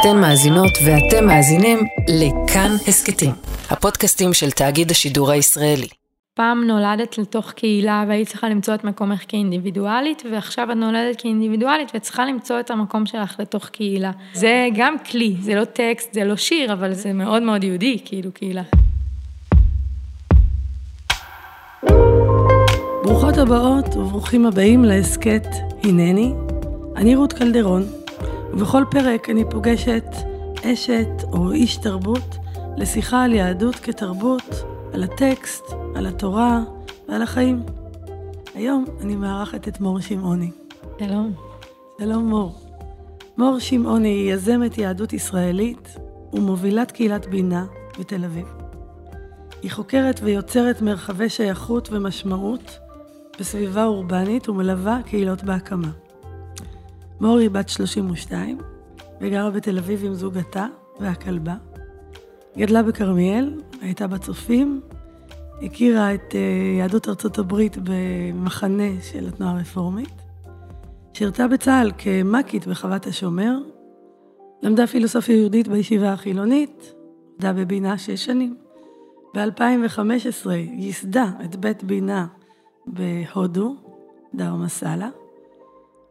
[0.00, 3.30] אתן מאזינות ואתם מאזינים לכאן הסכתים,
[3.70, 5.88] הפודקאסטים של תאגיד השידור הישראלי.
[6.34, 12.26] פעם נולדת לתוך קהילה והיית צריכה למצוא את מקומך כאינדיבידואלית, ועכשיו את נולדת כאינדיבידואלית וצריכה
[12.26, 14.10] למצוא את המקום שלך לתוך קהילה.
[14.34, 18.32] זה גם כלי, זה לא טקסט, זה לא שיר, אבל זה מאוד מאוד יהודי, כאילו
[18.32, 18.62] קהילה.
[23.02, 25.46] ברוכות הבאות וברוכים הבאים להסכת
[25.84, 26.32] הנני.
[26.96, 27.82] אני רות קלדרון,
[28.52, 30.04] ובכל פרק אני פוגשת
[30.64, 32.36] אשת או איש תרבות
[32.76, 36.60] לשיחה על יהדות כתרבות, על הטקסט, על התורה
[37.08, 37.62] ועל החיים.
[38.54, 40.50] היום אני מארחת את מור שמעוני.
[40.98, 41.32] שלום.
[42.00, 42.54] שלום מור.
[43.36, 45.96] מור שמעוני היא יזמת יהדות ישראלית
[46.32, 47.64] ומובילת קהילת בינה
[47.98, 48.46] בתל אביב.
[49.62, 52.78] היא חוקרת ויוצרת מרחבי שייכות ומשמעות
[53.40, 55.90] בסביבה אורבנית ומלווה קהילות בהקמה.
[57.20, 58.58] מור היא בת 32
[59.20, 60.66] וגרה בתל אביב עם זוגתה
[61.00, 61.54] והכלבה.
[62.58, 64.80] גדלה בכרמיאל, הייתה בצופים,
[65.62, 66.40] הכירה את אה,
[66.78, 70.22] יהדות ארצות הברית במחנה של התנועה הרפורמית.
[71.14, 73.58] שירתה בצה"ל כמ"כית בחוות השומר,
[74.62, 76.92] למדה פילוסופיה יהודית בישיבה החילונית,
[77.34, 78.56] עבדה בבינה שש שנים.
[79.34, 82.26] ב-2015 ייסדה את בית בינה
[82.86, 83.76] בהודו,
[84.34, 85.08] דרמסלה.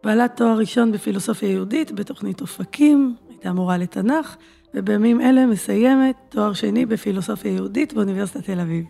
[0.03, 4.36] בעלת תואר ראשון בפילוסופיה יהודית בתוכנית אופקים, הייתה מורה לתנ"ך,
[4.73, 8.86] ובימים אלה מסיימת תואר שני בפילוסופיה יהודית באוניברסיטת תל אביב.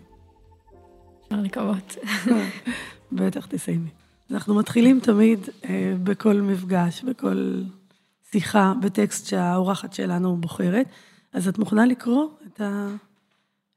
[1.24, 1.96] אפשר לקוות.
[3.12, 3.88] בטח תסיימי.
[4.30, 7.62] אנחנו מתחילים תמיד אה, בכל מפגש, בכל
[8.30, 10.86] שיחה, בטקסט שהאורחת שלנו בוחרת.
[11.32, 12.88] אז את מוכנה לקרוא את, ה...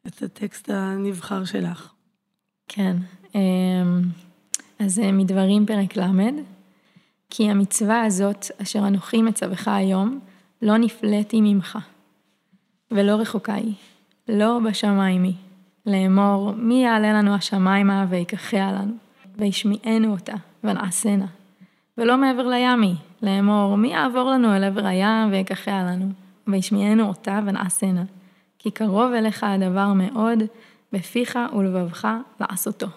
[0.07, 1.91] את הטקסט הנבחר שלך?
[2.67, 2.97] כן.
[3.35, 3.41] אמ,
[4.79, 6.01] אז אה, מדברים פרק ל',
[7.29, 10.19] כי המצווה הזאת, אשר אנוכי מצווך היום,
[10.61, 11.77] לא נפלאתי ממך,
[12.91, 13.73] ולא רחוקה היא,
[14.29, 15.35] לא בשמיים היא,
[15.85, 18.93] לאמור, מי יעלה לנו השמיימה ויקחיה לנו,
[19.37, 21.25] וישמיענו אותה, ונעשנה.
[21.97, 26.09] ולא מעבר לים היא, לאמור, מי יעבור לנו אל עבר הים ויקחיה לנו,
[26.47, 28.03] וישמיענו אותה ונעשנה.
[28.59, 30.39] כי קרוב אליך הדבר מאוד,
[30.93, 32.07] בפיך ולבבך
[32.39, 32.87] לעשותו.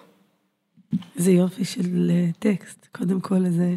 [1.17, 3.75] זה יופי של אה, טקסט, קודם כל איזה,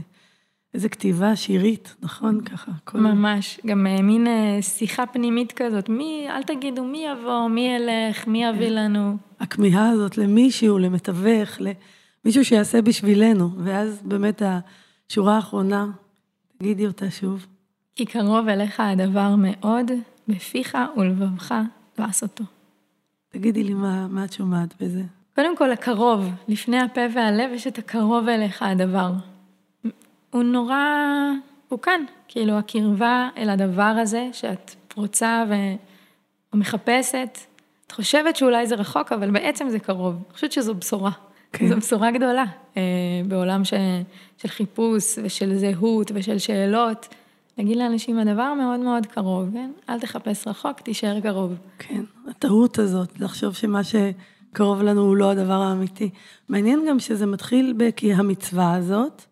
[0.74, 2.42] איזה כתיבה שירית, נכון?
[2.42, 2.72] ככה.
[2.84, 2.98] כל...
[2.98, 8.28] ממש, גם אה, מין אה, שיחה פנימית כזאת, מי, אל תגידו מי יבוא, מי ילך,
[8.28, 8.74] מי יביא כן.
[8.74, 9.18] לנו.
[9.40, 14.42] הכמיהה הזאת למישהו, למתווך, למישהו שיעשה בשבילנו, ואז באמת
[15.10, 15.88] השורה האחרונה,
[16.58, 17.46] תגידי אותה שוב.
[17.96, 19.92] כי קרוב אליך הדבר מאוד,
[20.28, 21.56] בפיך ולבבך
[22.00, 22.44] לעשותו.
[23.30, 25.04] תגידי לי מה, מה את שומעת בזה.
[25.36, 29.12] קודם כל, הקרוב, לפני הפה והלב יש את הקרוב אליך הדבר.
[30.30, 30.76] הוא נורא,
[31.70, 35.44] הוא כאן, כאילו הקרבה אל הדבר הזה שאת רוצה
[36.54, 37.38] ומחפשת.
[37.88, 40.16] את חושבת שאולי זה רחוק, אבל בעצם זה קרוב.
[40.16, 41.12] אני חושבת שזו בשורה.
[41.54, 41.68] כן.
[41.70, 42.46] זו בשורה גדולה
[42.78, 42.82] אה,
[43.28, 43.74] בעולם ש,
[44.38, 47.08] של חיפוש ושל זהות ושל שאלות.
[47.58, 49.72] להגיד לאנשים, הדבר מאוד מאוד קרוב, כן?
[49.90, 51.54] אל תחפש רחוק, תישאר קרוב.
[51.80, 56.10] כן, הטעות הזאת, לחשוב שמה שקרוב לנו הוא לא הדבר האמיתי.
[56.50, 59.26] מעניין גם שזה מתחיל בכי המצווה הזאת,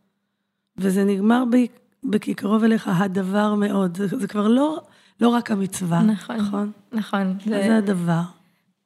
[0.77, 1.55] וזה נגמר ב...
[2.03, 3.97] בכי קרוב אליך הדבר מאוד.
[3.97, 4.81] זה, זה כבר לא,
[5.21, 6.35] לא רק המצווה, נכון.
[6.35, 6.71] נכון?
[6.91, 7.37] נכון.
[7.45, 7.63] זה...
[7.67, 8.21] זה הדבר.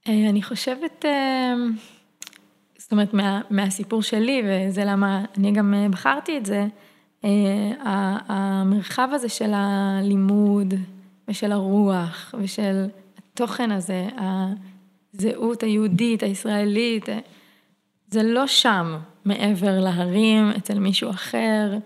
[0.08, 1.54] אה, אני חושבת, אה,
[2.78, 6.68] זאת אומרת, מה, מהסיפור שלי, וזה למה אני גם אה, בחרתי את זה,
[8.28, 10.74] המרחב הזה של הלימוד
[11.28, 12.86] ושל הרוח ושל
[13.18, 17.06] התוכן הזה, הזהות היהודית, הישראלית,
[18.12, 21.78] זה לא שם מעבר להרים אצל מישהו אחר.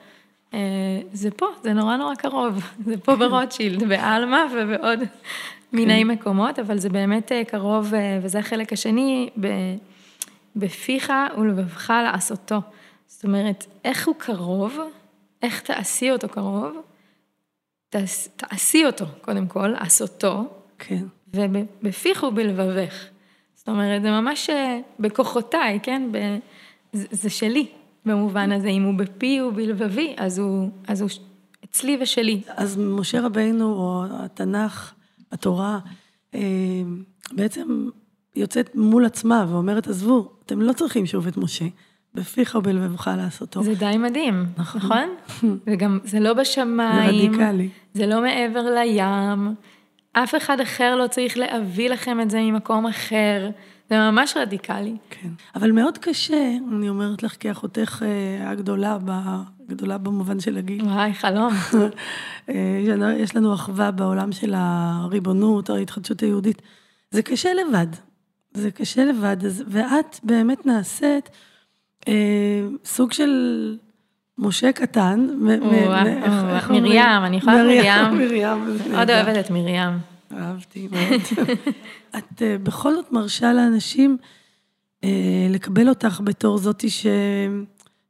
[1.14, 5.00] זה פה, זה נורא נורא קרוב, זה פה ברוטשילד, בעלמה ובעוד
[5.74, 9.30] מיני מקומות, אבל זה באמת קרוב, וזה החלק השני,
[10.56, 12.62] בפיך ולבבך לעשותו.
[13.08, 14.80] זאת אומרת, איך הוא קרוב,
[15.42, 16.78] איך תעשי אותו קרוב,
[17.90, 20.44] תעש, תעשי אותו, קודם כל, עשותו,
[20.80, 21.04] כן.
[21.34, 23.15] ובפיך ובלבבך.
[23.66, 24.50] זאת אומרת, זה ממש
[25.00, 26.10] בכוחותיי, כן?
[26.12, 26.18] ב,
[26.94, 27.68] זה, זה שלי,
[28.06, 28.68] במובן הזה.
[28.68, 31.10] אם הוא בפי ובלבבי, אז הוא, אז הוא
[31.66, 32.42] אצלי ושלי.
[32.48, 34.94] אז משה רבינו, או התנ"ך,
[35.32, 35.80] התורה,
[37.32, 37.90] בעצם
[38.36, 41.66] יוצאת מול עצמה ואומרת, עזבו, אתם לא צריכים שוב את משה.
[42.14, 43.64] בפיך ובלבבך לעשותו.
[43.64, 44.82] זה די מדהים, נכון?
[44.82, 45.10] נכון?
[45.68, 47.32] וגם זה לא זה בשמיים.
[47.34, 47.70] רדיקלי.
[47.94, 49.56] זה לא מעבר לים.
[50.24, 53.50] אף אחד אחר לא צריך להביא לכם את זה ממקום אחר.
[53.90, 54.98] זה ממש רדיקלי.
[55.10, 55.30] כן.
[55.56, 58.98] אבל מאוד קשה, אני אומרת לך, כאחותך אה, הגדולה,
[59.70, 60.86] הגדולה במובן של הגיל.
[60.86, 61.54] וואי, חלום.
[62.50, 66.62] אה, יש לנו אחווה בעולם של הריבונות, ההתחדשות היהודית.
[67.12, 67.88] זה קשה לבד.
[68.54, 71.30] זה קשה לבד, ואת באמת נעשית
[72.08, 73.78] אה, סוג של
[74.38, 75.28] משה קטן.
[75.40, 75.92] מרים,
[77.24, 77.84] אני יכולה מרים.
[78.14, 78.78] מרים.
[78.92, 80.00] מאוד אוהבת את מרים.
[80.34, 81.22] אהבתי מאוד.
[82.18, 84.18] את אה, בכל זאת מרשה לאנשים
[85.04, 86.88] אה, לקבל אותך בתור זאתי.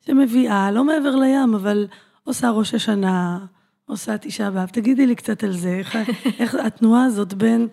[0.06, 1.88] שמביאה, לא מעבר לים, אבל
[2.24, 3.46] עושה ראש השנה,
[3.86, 4.70] עושה תשעה באב.
[4.70, 5.98] תגידי לי קצת על זה, איך,
[6.40, 7.68] איך התנועה הזאת בין,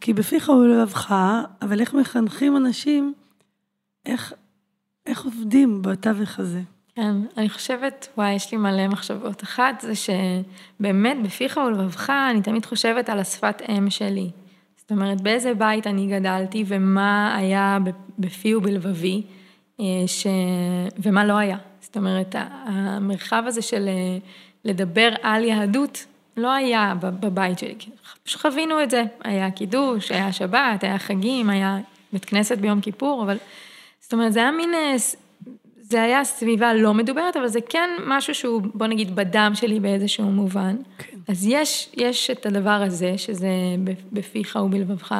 [0.00, 1.14] כי בפיך ולבבך,
[1.62, 3.14] אבל איך מחנכים אנשים,
[4.06, 4.32] איך,
[5.06, 6.62] איך עובדים בתווך הזה?
[7.00, 9.42] כן, אני חושבת, וואי, יש לי מלא מחשבות.
[9.42, 14.30] אחת זה שבאמת בפיך ולבבך, אני תמיד חושבת על השפת אם שלי.
[14.76, 17.78] זאת אומרת, באיזה בית אני גדלתי ומה היה
[18.18, 19.22] בפי ובלבבי,
[19.80, 20.26] אה, ש...
[20.98, 21.56] ומה לא היה.
[21.80, 24.18] זאת אומרת, המרחב הזה של אה,
[24.64, 26.06] לדבר על יהדות
[26.36, 27.74] לא היה בבית שלי.
[28.22, 29.04] פשוט חווינו את זה.
[29.24, 31.78] היה קידוש, היה שבת, היה חגים, היה
[32.12, 33.36] בית כנסת ביום כיפור, אבל...
[34.00, 34.96] זאת אומרת, זה היה מין אה,
[35.90, 40.24] זה היה סביבה לא מדוברת, אבל זה כן משהו שהוא, בוא נגיד, בדם שלי באיזשהו
[40.24, 40.76] מובן.
[40.98, 41.16] כן.
[41.28, 43.48] אז יש, יש את הדבר הזה, שזה
[44.12, 45.14] בפיך ובלבבך,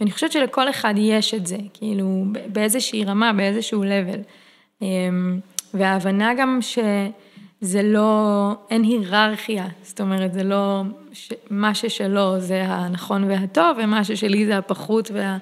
[0.00, 4.18] ואני חושבת שלכל אחד יש את זה, כאילו, באיזושהי רמה, באיזשהו level.
[4.82, 5.40] אמ,
[5.74, 10.82] וההבנה גם שזה לא, אין היררכיה, זאת אומרת, זה לא,
[11.50, 15.36] מה ששלו זה הנכון והטוב, ומה ששלי זה הפחות וה...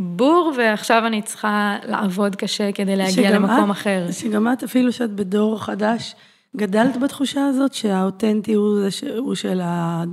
[0.00, 4.06] בור, ועכשיו אני צריכה לעבוד קשה כדי להגיע למקום את, אחר.
[4.10, 6.14] שגם את, אפילו שאת בדור חדש,
[6.56, 8.78] גדלת בתחושה הזאת שהאותנטי הוא,
[9.18, 10.04] הוא של ה...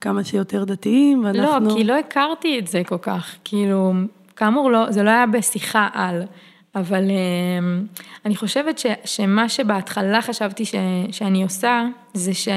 [0.00, 1.68] כמה שיותר דתיים, ואנחנו...
[1.68, 3.92] לא, כי לא הכרתי את זה כל כך, כאילו,
[4.36, 6.22] כאמור, לא, זה לא היה בשיחה על,
[6.74, 7.86] אבל אמ,
[8.24, 10.74] אני חושבת ש, שמה שבהתחלה חשבתי ש,
[11.10, 11.84] שאני עושה,
[12.14, 12.48] זה ש...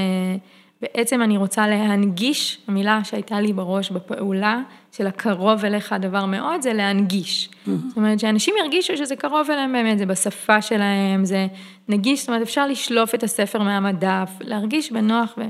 [0.82, 4.62] בעצם אני רוצה להנגיש, המילה שהייתה לי בראש בפעולה
[4.92, 7.50] של הקרוב אליך הדבר מאוד, זה להנגיש.
[7.50, 7.70] Mm-hmm.
[7.88, 11.48] זאת אומרת, שאנשים ירגישו שזה קרוב אליהם באמת, זה בשפה שלהם, זה
[11.88, 15.42] נגיש, זאת אומרת, אפשר לשלוף את הספר מהמדף, להרגיש בנוח, ו...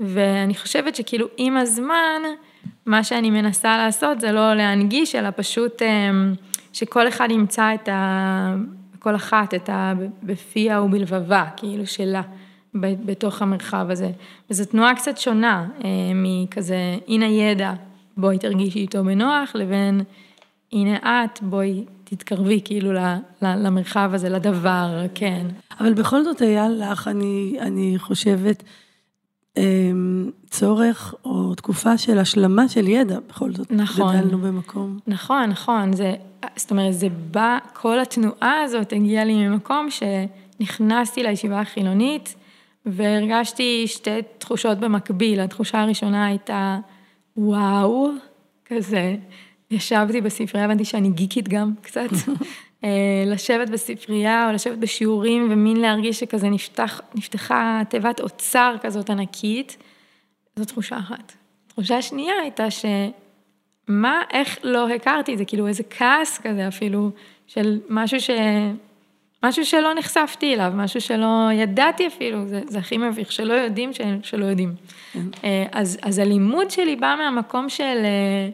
[0.00, 2.22] ואני חושבת שכאילו עם הזמן,
[2.86, 6.34] מה שאני מנסה לעשות זה לא להנגיש, אלא פשוט אמ,
[6.72, 8.54] שכל אחד ימצא את ה...
[8.98, 9.92] כל אחת, את ה...
[10.22, 12.22] בפיה ובלבבה, כאילו שלה.
[12.80, 14.10] בתוך המרחב הזה.
[14.50, 17.72] וזו תנועה קצת שונה אה, מכזה, הנה ידע,
[18.18, 20.00] בואי תרגישי איתו בנוח, לבין
[20.72, 22.92] הנה את, בואי תתקרבי כאילו
[23.42, 25.46] למרחב הזה, לדבר, כן.
[25.80, 28.62] אבל בכל זאת היה לך, אני, אני חושבת,
[29.58, 29.62] אה,
[30.50, 33.72] צורך או תקופה של השלמה של ידע, בכל זאת.
[33.72, 34.16] נכון.
[34.16, 34.98] גדלנו במקום.
[35.06, 35.92] נכון, נכון.
[35.92, 36.14] זה,
[36.56, 42.34] זאת אומרת, זה בא, כל התנועה הזאת הגיעה לי ממקום שנכנסתי לישיבה החילונית,
[42.86, 45.40] והרגשתי שתי תחושות במקביל.
[45.40, 46.78] התחושה הראשונה הייתה,
[47.38, 48.10] וואו,
[48.64, 49.16] כזה.
[49.70, 52.08] ישבתי בספרייה, הבנתי שאני גיקית גם קצת.
[52.84, 59.76] אה, לשבת בספרייה או לשבת בשיעורים ומין להרגיש שכזה נפתח, נפתחה תיבת אוצר כזאת ענקית,
[60.56, 61.32] זו תחושה אחת.
[61.66, 67.10] תחושה שנייה הייתה שמה, איך לא הכרתי את זה, כאילו איזה כעס כזה אפילו,
[67.46, 68.30] של משהו ש...
[69.42, 74.00] משהו שלא נחשפתי אליו, משהו שלא ידעתי אפילו, זה, זה הכי מביך, שלא יודעים ש,
[74.22, 74.74] שלא יודעים.
[75.12, 75.26] כן.
[75.44, 78.48] אה, אז, אז הלימוד שלי בא מהמקום של אה,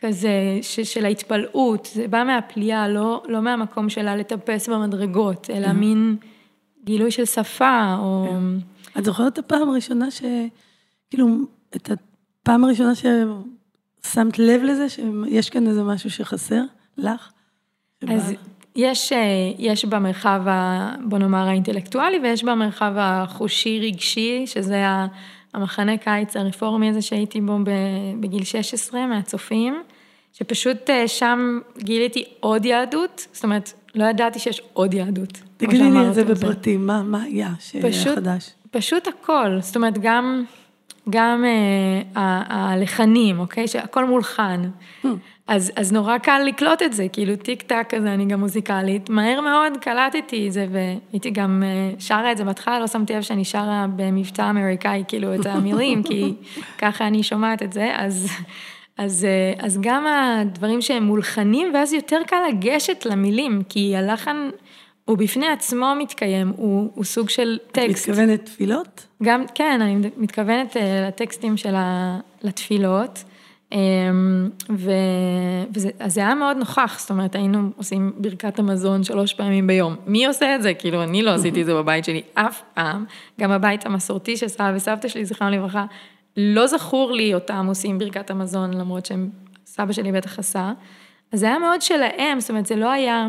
[0.00, 5.72] כזה, ש, של ההתפלאות, זה בא מהפליאה, לא, לא מהמקום שלה לטפס במדרגות, אלא.
[5.72, 6.16] מין
[6.84, 8.26] גילוי של שפה, או...
[8.30, 8.98] כן.
[9.00, 10.22] את זוכרת את הפעם הראשונה ש...
[11.10, 11.26] כאילו,
[11.76, 16.62] את הפעם הראשונה ששמת לב לזה, שיש כאן איזה משהו שחסר
[16.98, 17.30] לך?
[18.08, 18.32] אז...
[18.78, 19.18] יש, אה,
[19.58, 24.84] יש במרחב, ה, בוא נאמר, האינטלקטואלי, ויש במרחב החושי-רגשי, שזה
[25.54, 27.58] המחנה קיץ הרפורמי הזה שהייתי בו
[28.20, 29.82] בגיל 16, מהצופים,
[30.32, 35.40] שפשוט אה, שם גיליתי עוד יהדות, זאת אומרת, לא ידעתי שיש עוד יהדות.
[35.56, 38.50] תגידי לי את זה בפרטים, מה, מה היה שהיה חדש?
[38.70, 40.44] פשוט הכל, זאת אומרת, גם,
[41.10, 43.68] גם אה, הלחנים, אוקיי?
[43.68, 44.70] שהכל מולחן.
[45.04, 45.06] Hmm.
[45.48, 49.40] אז, אז נורא קל לקלוט את זה, כאילו טיק טק כזה, אני גם מוזיקלית, מהר
[49.40, 53.44] מאוד קלטתי את זה, והייתי גם אה, שרה את זה בהתחלה, לא שמתי לב שאני
[53.44, 56.34] שרה במבטא אמריקאי, כאילו, את המילים, כי
[56.82, 58.28] ככה אני שומעת את זה, אז,
[58.98, 64.50] אז, אה, אז גם הדברים שהם מולחנים, ואז יותר קל לגשת למילים, כי הלחן...
[65.04, 68.04] הוא בפני עצמו מתקיים, הוא, הוא סוג של טקסט.
[68.04, 69.06] את מתכוונת תפילות?
[69.22, 72.18] גם, כן, אני מתכוונת אה, לטקסטים של ה...
[72.42, 73.24] לתפילות.
[73.72, 74.90] אמ, ו...
[75.74, 79.96] וזה אז זה היה מאוד נוכח, זאת אומרת, היינו עושים ברכת המזון שלוש פעמים ביום.
[80.06, 80.74] מי עושה את זה?
[80.74, 83.04] כאילו, אני לא עשיתי את זה בבית שלי אף פעם.
[83.40, 85.84] גם הבית המסורתי של סבא וסבתא שלי, זכרם לברכה,
[86.36, 89.30] לא זכור לי אותם עושים ברכת המזון, למרות שהם,
[89.66, 90.72] סבא שלי בטח עשה.
[91.32, 93.26] אז זה היה מאוד שלהם, זאת אומרת, זה לא היה...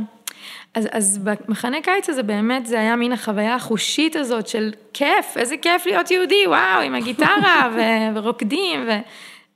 [0.76, 5.58] אז, אז במחנה קיץ הזה באמת זה היה מין החוויה החושית הזאת של כיף, איזה
[5.58, 8.88] כיף להיות יהודי, וואו, עם הגיטרה ו- ורוקדים,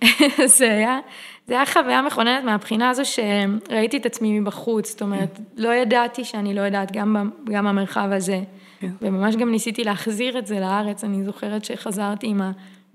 [0.40, 1.00] וזה היה,
[1.48, 6.54] זה היה חוויה מכוננת מהבחינה הזו שראיתי את עצמי מבחוץ, זאת אומרת, לא ידעתי שאני
[6.54, 8.42] לא יודעת גם, גם במרחב הזה,
[8.80, 8.92] כן.
[9.02, 12.42] וממש גם ניסיתי להחזיר את זה לארץ, אני זוכרת שחזרתי עם.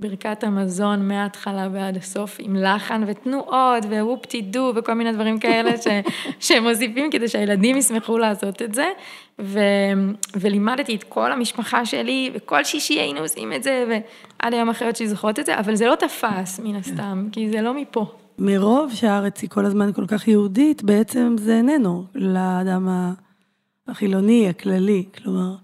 [0.01, 5.87] ברכת המזון מההתחלה ועד הסוף, עם לחן ותנועות ווופטי דו וכל מיני דברים כאלה ש,
[6.47, 8.87] שהם מוסיפים כדי שהילדים ישמחו לעשות את זה.
[9.39, 9.61] ו,
[10.37, 14.01] ולימדתי את כל המשפחה שלי, וכל שישי היינו עושים את זה,
[14.43, 17.63] ועד היום אחיות שלי זוכרות את זה, אבל זה לא תפס מן הסתם, כי זה
[17.63, 18.13] לא מפה.
[18.39, 22.89] מרוב שהארץ היא כל הזמן כל כך יהודית, בעצם זה איננו לאדם
[23.89, 25.05] החילוני, הכללי.
[25.15, 25.55] כלומר,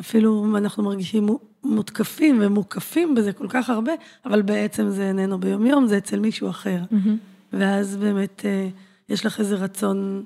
[0.00, 1.28] אפילו אנחנו מרגישים
[1.64, 3.92] מותקפים ומוקפים בזה כל כך הרבה,
[4.26, 6.78] אבל בעצם זה איננו ביומיום, זה אצל מישהו אחר.
[6.92, 7.52] Mm-hmm.
[7.52, 8.68] ואז באמת אה,
[9.08, 10.24] יש לך איזה רצון,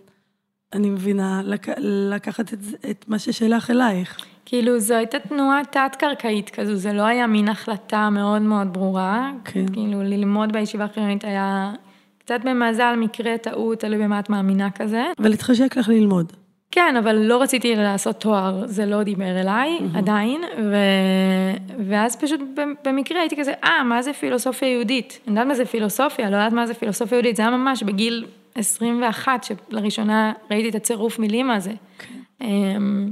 [0.73, 1.67] אני מבינה, לק...
[1.79, 2.59] לקחת את,
[2.91, 4.27] את מה ששלח אלייך.
[4.45, 9.31] כאילו, זו הייתה תנועה תת-קרקעית כזו, זה לא היה מין החלטה מאוד מאוד ברורה.
[9.45, 9.67] כן.
[9.73, 11.73] כאילו, ללמוד בישיבה החילונית היה
[12.19, 15.05] קצת במזל, מקרה, טעות, תלוי במה את מאמינה כזה.
[15.19, 16.33] אבל התחשק לך ללמוד.
[16.71, 19.99] כן, אבל לא רציתי לעשות תואר, זה לא דיבר אליי mm-hmm.
[19.99, 20.77] עדיין, ו...
[21.89, 22.41] ואז פשוט
[22.85, 25.19] במקרה הייתי כזה, אה, מה זה פילוסופיה יהודית?
[25.27, 28.25] אני יודעת מה זה פילוסופיה, לא יודעת מה זה פילוסופיה יהודית, זה היה ממש בגיל
[28.55, 31.71] 21, שלראשונה ראיתי את הצירוף מילים הזה.
[31.71, 32.03] Okay.
[32.39, 32.45] כן.
[32.45, 33.11] אמ,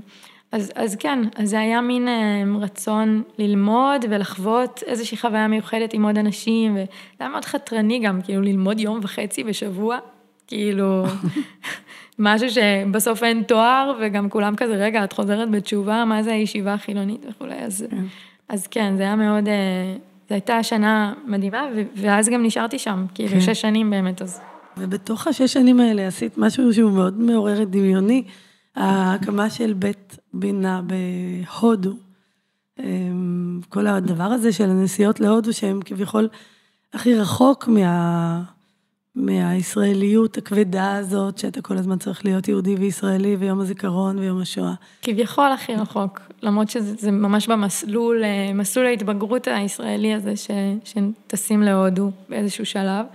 [0.52, 6.04] אז, אז כן, אז זה היה מין אמ, רצון ללמוד ולחוות איזושהי חוויה מיוחדת עם
[6.04, 6.84] עוד אנשים, וזה
[7.20, 9.98] היה מאוד חתרני גם, כאילו ללמוד יום וחצי בשבוע,
[10.46, 11.04] כאילו,
[12.18, 17.26] משהו שבסוף אין תואר, וגם כולם כזה, רגע, את חוזרת בתשובה, מה זה הישיבה החילונית
[17.30, 18.04] וכולי, אז, כן.
[18.48, 19.94] אז כן, זה היה מאוד, אה,
[20.28, 21.66] זו הייתה שנה מדהימה,
[21.96, 23.40] ואז גם נשארתי שם, כאילו, כן.
[23.40, 24.40] שש שנים באמת, אז...
[24.76, 28.22] ובתוך השש שנים האלה עשית משהו שהוא מאוד מעורר דמיוני,
[28.80, 31.92] ההקמה של בית בינה בהודו.
[32.78, 36.28] אמ, כל הדבר הזה של הנסיעות להודו, שהם כביכול
[36.92, 38.42] הכי רחוק מה...
[39.14, 44.74] מהישראליות הכבדה הזאת, שאתה כל הזמן צריך להיות יהודי וישראלי, ויום הזיכרון ויום השואה.
[45.02, 50.50] כביכול הכי רחוק, למרות שזה ממש במסלול, אה, מסלול ההתבגרות הישראלי הזה, ש,
[50.84, 53.06] שטסים להודו באיזשהו שלב.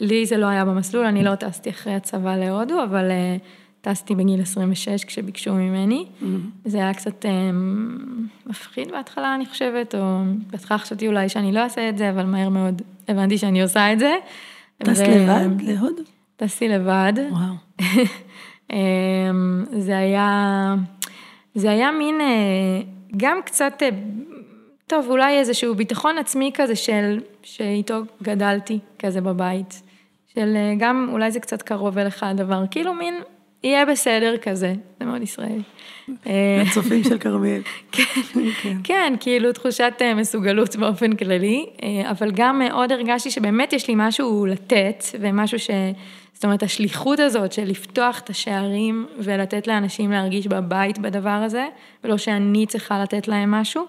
[0.00, 3.42] לי זה לא היה במסלול, אני לא טסתי אחרי הצבא להודו, אבל uh,
[3.84, 6.06] טסתי בגיל 26 כשביקשו ממני.
[6.06, 6.24] Mm-hmm.
[6.64, 7.28] זה היה קצת um,
[8.46, 12.48] מפחיד בהתחלה, אני חושבת, או בהתחלה חשבתי אולי שאני לא אעשה את זה, אבל מהר
[12.48, 14.14] מאוד הבנתי שאני עושה את זה.
[14.78, 16.02] טסת לבד להודו?
[16.36, 17.12] טסתי לבד.
[17.30, 17.54] וואו.
[18.72, 20.74] אמ, זה היה,
[21.54, 22.26] זה היה מין, אה,
[23.16, 23.88] גם קצת, אה,
[24.86, 29.82] טוב, אולי איזשהו ביטחון עצמי כזה של, שאיתו גדלתי כזה בבית.
[30.34, 33.14] של אה, גם, אולי זה קצת קרוב אליך הדבר, כאילו מין,
[33.64, 35.62] יהיה בסדר כזה, זה מאוד ישראלי.
[36.62, 37.62] הצופים של כרמיאל.
[37.92, 38.04] כן,
[38.62, 43.88] כן, כן, כאילו תחושת אה, מסוגלות באופן כללי, אה, אבל גם מאוד הרגשתי שבאמת יש
[43.88, 45.70] לי משהו לתת, ומשהו ש...
[46.34, 51.66] זאת אומרת, השליחות הזאת של לפתוח את השערים ולתת לאנשים להרגיש בבית בדבר הזה,
[52.04, 53.84] ולא שאני צריכה לתת להם משהו.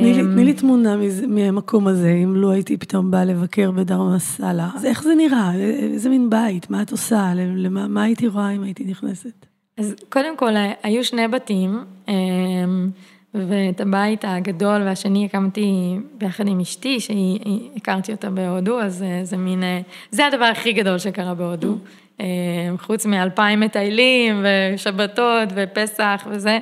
[0.00, 0.96] תני לי, אמ, תני לי תמונה
[1.28, 4.68] מהמקום הזה, אם לא הייתי פתאום באה לבקר בדרום הסאלה.
[4.74, 5.54] אז איך זה נראה?
[5.54, 6.70] איזה מין בית?
[6.70, 7.32] מה את עושה?
[7.34, 9.46] למה, מה הייתי רואה אם הייתי נכנסת?
[9.78, 10.50] אז קודם כל,
[10.82, 12.90] היו שני בתים, אמ,
[13.34, 19.62] ואת הבית הגדול והשני הקמתי ביחד עם אשתי, שהכרתי אותה בהודו, אז אה, זה מין,
[19.62, 19.80] אה,
[20.10, 21.78] זה הדבר הכי גדול שקרה בהודו.
[22.20, 22.24] אמ,
[22.78, 26.58] חוץ מאלפיים מטיילים ושבתות ופסח וזה,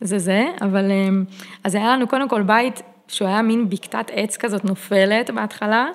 [0.00, 1.24] זה זה, אבל אמ,
[1.64, 5.86] אז היה לנו קודם כל בית שהוא היה מין בקתת עץ כזאת נופלת בהתחלה,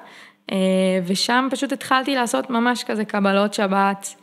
[0.52, 0.58] אה,
[1.06, 4.16] ושם פשוט התחלתי לעשות ממש כזה קבלות שבת.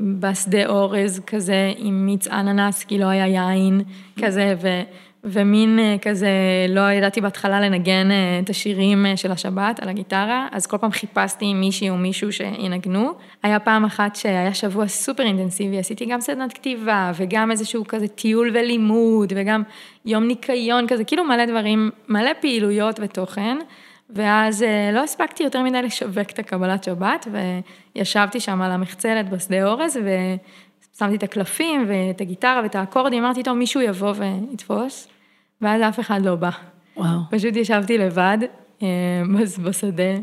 [0.00, 3.80] בשדה אורז כזה עם מיץ אננס, כי לא היה יין
[4.22, 4.68] כזה, ו,
[5.32, 6.28] ומין אה, כזה,
[6.68, 10.90] לא ידעתי בהתחלה לנגן אה, את השירים אה, של השבת על הגיטרה, אז כל פעם
[10.90, 13.12] חיפשתי מישהי או מישהו שינגנו.
[13.42, 18.50] היה פעם אחת שהיה שבוע סופר אינטנסיבי, עשיתי גם סדנת כתיבה, וגם איזשהו כזה טיול
[18.54, 19.62] ולימוד, וגם
[20.04, 23.56] יום ניקיון כזה, כאילו מלא דברים, מלא פעילויות ותוכן.
[24.10, 27.28] ואז לא הספקתי יותר מדי לשווק את הקבלת שבת,
[27.96, 33.56] וישבתי שם על המחצלת בשדה אורז, ושמתי את הקלפים ואת הגיטרה ואת האקורדים, אמרתי, טוב,
[33.56, 35.08] מישהו יבוא ויתפוס,
[35.62, 36.50] ואז אף אחד לא בא.
[36.96, 37.18] וואו.
[37.30, 38.38] פשוט ישבתי לבד
[38.82, 38.86] אה,
[39.62, 40.14] בשדה,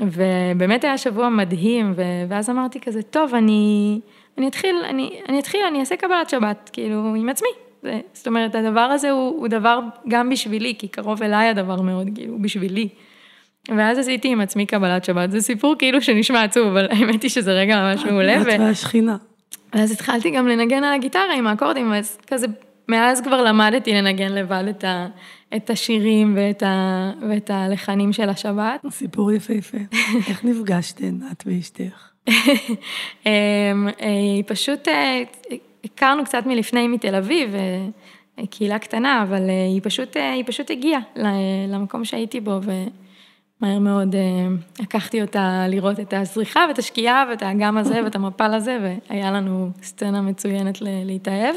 [0.00, 1.94] ובאמת היה שבוע מדהים,
[2.28, 4.00] ואז אמרתי כזה, טוב, אני,
[4.38, 7.48] אני אתחיל, אני, אני אתחיל, אני אעשה קבלת שבת, כאילו, עם עצמי.
[7.82, 12.08] זה, זאת אומרת, הדבר הזה הוא, הוא דבר גם בשבילי, כי קרוב אליי הדבר מאוד,
[12.14, 12.88] כאילו, בשבילי.
[13.76, 17.52] ואז עשיתי עם עצמי קבלת שבת, זה סיפור כאילו שנשמע עצוב, אבל האמת היא שזה
[17.52, 18.40] רגע ממש מעולה.
[18.40, 19.16] את והשכינה.
[19.74, 22.46] ואז התחלתי גם לנגן על הגיטרה עם האקורדים, אז כזה,
[22.88, 25.06] מאז כבר למדתי לנגן לבד את, ה,
[25.56, 28.80] את השירים ואת, ה, ואת הלחנים של השבת.
[28.90, 29.78] סיפור יפהפה.
[30.28, 32.08] איך נפגשתן, את ואשתך?
[33.26, 35.22] אמ, היא פשוט, אה,
[35.84, 41.00] הכרנו קצת מלפני מתל אביב, אה, קהילה קטנה, אבל אה, היא פשוט, היא פשוט הגיעה
[41.68, 44.14] למקום שהייתי בו, ומהר מאוד
[44.80, 49.70] לקחתי אותה לראות את הזריחה ואת השקיעה ואת האגם הזה ואת המפל הזה, והיה לנו
[49.82, 51.56] סצנה מצוינת להתאהב.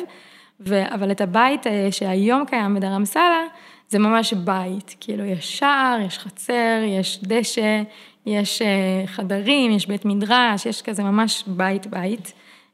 [0.68, 0.94] ו...
[0.94, 3.44] אבל את הבית שהיום קיים בדרמסלה,
[3.91, 7.82] זה ממש בית, כאילו יש שער, יש חצר, יש דשא,
[8.25, 12.34] יש אה, חדרים, יש בית מדרש, יש כזה ממש בית בית,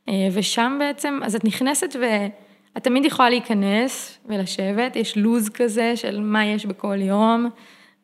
[0.10, 6.20] אה, ושם בעצם, אז את נכנסת ואת תמיד יכולה להיכנס ולשבת, יש לוז כזה של
[6.22, 7.50] מה יש בכל יום,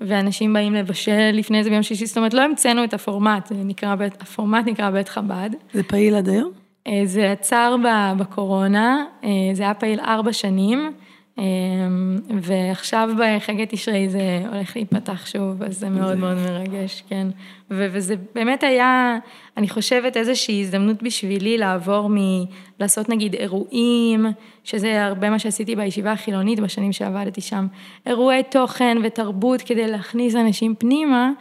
[0.02, 4.68] ואנשים באים לבשל לפני זה ביום שישי, זאת אומרת לא המצאנו את הפורמט, נקרא, הפורמט
[4.68, 5.50] נקרא בית חב"ד.
[5.74, 6.62] זה פעיל עד היום?
[6.88, 7.75] אה, זה עצר
[8.18, 9.06] בקורונה,
[9.54, 10.92] זה היה פעיל ארבע שנים.
[11.38, 17.28] אמ, ועכשיו בחגי תשרי זה הולך להיפתח שוב, אז זה מאוד מאוד מרגש, כן.
[17.70, 19.18] וזה באמת היה,
[19.58, 24.25] אני חושבת, איזושהי הזדמנות בשבילי לעבור מלעשות נגיד אירועים,
[24.63, 27.68] שזה הרבה מה שעשיתי בישיבה החילונית בשנים שעבדתי שם,
[28.06, 31.32] אירועי תוכן ותרבות כדי להכניס אנשים פנימה.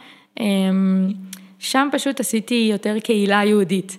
[1.63, 3.97] שם פשוט עשיתי יותר קהילה יהודית.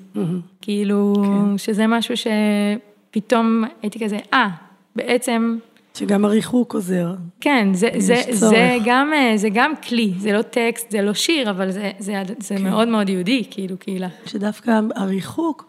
[0.60, 1.58] כאילו, כן.
[1.58, 4.48] שזה משהו שפתאום הייתי כזה, אה,
[4.96, 5.58] בעצם
[5.94, 7.14] שגם הריחוק עוזר.
[7.40, 11.50] כן, זה, זה, זה, גם, אה, זה גם כלי, זה לא טקסט, זה לא שיר,
[11.50, 12.62] אבל זה, זה, זה כן.
[12.62, 14.08] מאוד מאוד יהודי, כאילו, קהילה.
[14.26, 15.66] שדווקא הריחוק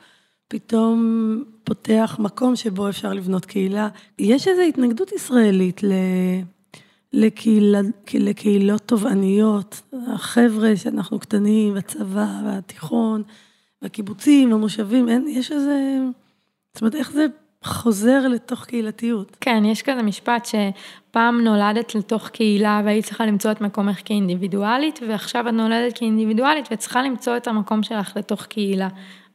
[0.47, 3.87] פתאום פותח מקום שבו אפשר לבנות קהילה.
[4.19, 5.91] יש איזו התנגדות ישראלית ל...
[7.15, 7.79] לקהילה,
[8.13, 13.23] לקהילות תובעניות, החבר'ה שאנחנו קטנים, הצבא והתיכון,
[13.81, 15.97] והקיבוצים, המושבים, אין, יש איזה,
[16.73, 17.25] זאת אומרת, איך זה
[17.63, 19.37] חוזר לתוך קהילתיות.
[19.41, 25.49] כן, יש כזה משפט שפעם נולדת לתוך קהילה והיית צריכה למצוא את מקומך כאינדיבידואלית, ועכשיו
[25.49, 28.87] את נולדת כאינדיבידואלית וצריכה למצוא את המקום שלך לתוך קהילה,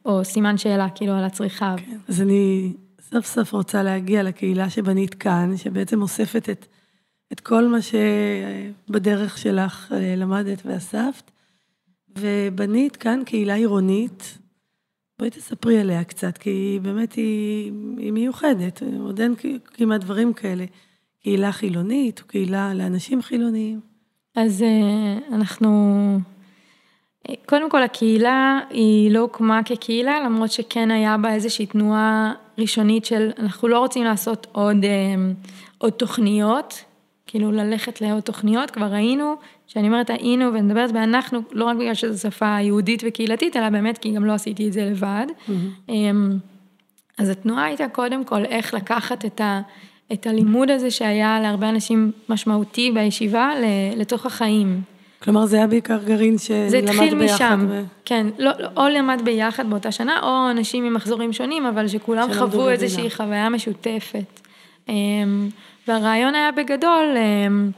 [0.05, 1.75] או סימן שאלה כאילו על הצריכה.
[1.77, 6.65] כן, אז אני סוף סוף רוצה להגיע לקהילה שבנית כאן, שבעצם אוספת את,
[7.31, 11.31] את כל מה שבדרך שלך אה, למדת ואספת,
[12.17, 14.37] ובנית כאן קהילה עירונית,
[15.19, 19.35] בואי תספרי עליה קצת, כי באמת היא, היא מיוחדת, עוד אין
[19.73, 20.65] כמעט דברים כאלה.
[21.23, 23.79] קהילה חילונית, קהילה לאנשים חילוניים.
[24.35, 25.69] אז אה, אנחנו,
[27.45, 33.31] קודם כל הקהילה היא לא הוקמה כקהילה, למרות שכן היה בה איזושהי תנועה ראשונית של
[33.39, 35.15] אנחנו לא רוצים לעשות עוד, אה,
[35.77, 36.83] עוד תוכניות,
[37.31, 39.35] כאילו ללכת לעוד תוכניות, כבר ראינו,
[39.67, 44.11] כשאני אומרת היינו ומדברת באנחנו, לא רק בגלל שזו שפה יהודית וקהילתית, אלא באמת כי
[44.11, 45.25] גם לא עשיתי את זה לבד.
[45.47, 45.91] Mm-hmm.
[47.17, 49.61] אז התנועה הייתה קודם כל איך לקחת את, ה,
[50.13, 53.51] את הלימוד הזה שהיה להרבה אנשים משמעותי בישיבה
[53.95, 54.81] לתוך החיים.
[55.23, 56.69] כלומר זה היה בעיקר גרעין שלמד ביחד.
[56.69, 57.83] זה התחיל משם, ו...
[58.05, 62.69] כן, לא, לא, או למד ביחד באותה שנה, או אנשים ממחזורים שונים, אבל שכולם חוו
[62.69, 64.41] איזושהי חוויה משותפת.
[65.87, 67.71] והרעיון היה בגדול, אמ,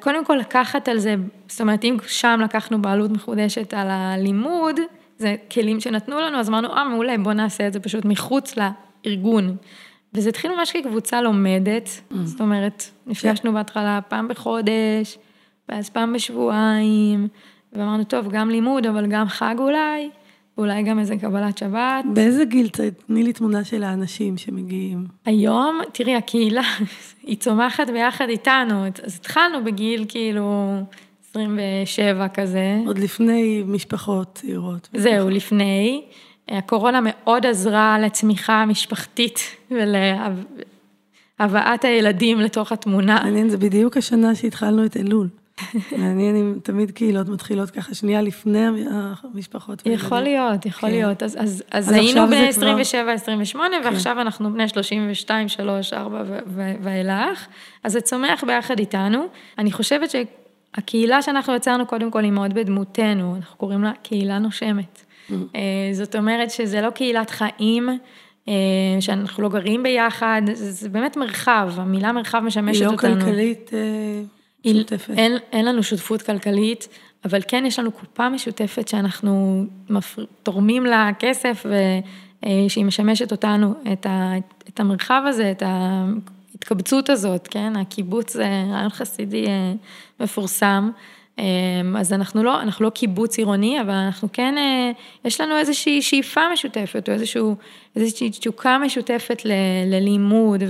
[0.00, 1.14] קודם כל לקחת על זה,
[1.48, 4.80] זאת אומרת, אם שם לקחנו בעלות מחודשת על הלימוד,
[5.18, 9.56] זה כלים שנתנו לנו, אז אמרנו, אה, מעולה, בוא נעשה את זה פשוט מחוץ לארגון.
[10.14, 12.14] וזה התחיל ממש כקבוצה לומדת, mm.
[12.24, 15.18] זאת אומרת, נפגשנו בהתחלה פעם בחודש,
[15.68, 17.28] ואז פעם בשבועיים,
[17.72, 20.10] ואמרנו, טוב, גם לימוד, אבל גם חג אולי.
[20.58, 22.04] ואולי גם איזה קבלת שבת.
[22.14, 22.68] באיזה גיל?
[23.06, 25.06] תני לי תמונה של האנשים שמגיעים.
[25.24, 26.62] היום, תראי, הקהילה,
[27.26, 30.76] היא צומחת ביחד איתנו, אז התחלנו בגיל כאילו
[31.30, 32.80] 27 כזה.
[32.86, 34.88] עוד לפני משפחות צעירות.
[34.96, 36.04] זהו, לפני.
[36.48, 39.40] הקורונה מאוד עזרה לצמיחה המשפחתית
[39.70, 41.04] ולהבאת
[41.84, 43.20] הילדים לתוך התמונה.
[43.24, 45.28] מעניין, זה בדיוק השנה שהתחלנו את אלול.
[45.98, 48.66] מעניין אם תמיד קהילות מתחילות ככה שנייה לפני
[49.22, 49.82] המשפחות.
[49.86, 50.94] יכול להיות, יכול כן.
[50.94, 51.22] להיות.
[51.22, 53.84] אז, אז, אז היינו ב-27, 28, כן.
[53.84, 56.22] ועכשיו אנחנו בני 32, 3, 4
[56.82, 57.46] ואילך.
[57.84, 59.26] אז זה צומח ביחד איתנו.
[59.58, 65.04] אני חושבת שהקהילה שאנחנו יצרנו, קודם כל, היא מאוד בדמותנו, אנחנו קוראים לה קהילה נושמת.
[65.30, 65.32] Mm.
[65.54, 65.60] אה,
[65.92, 67.88] זאת אומרת שזה לא קהילת חיים.
[68.48, 73.08] אה, שאנחנו לא גרים ביחד, זה, זה באמת מרחב, המילה מרחב משמשת אותנו.
[73.08, 73.70] היא לא כלכלית.
[74.66, 75.10] אה, שותפת.
[75.16, 76.88] אין, אין לנו שותפות כלכלית,
[77.24, 80.24] אבל כן יש לנו קופה משותפת שאנחנו מפר...
[80.42, 84.32] תורמים לה כסף ושהיא משמשת אותנו, את, ה...
[84.68, 87.76] את המרחב הזה, את ההתקבצות הזאת, כן?
[87.76, 89.46] הקיבוץ זה רעיון חסידי
[90.20, 90.90] מפורסם.
[91.38, 94.90] אמ, אז אנחנו לא, אנחנו לא קיבוץ עירוני, אבל אנחנו כן, אה,
[95.24, 97.56] יש לנו איזושהי שאיפה משותפת, או איזשהו,
[97.96, 99.52] איזושהי תשוקה משותפת ל,
[99.86, 100.62] ללימוד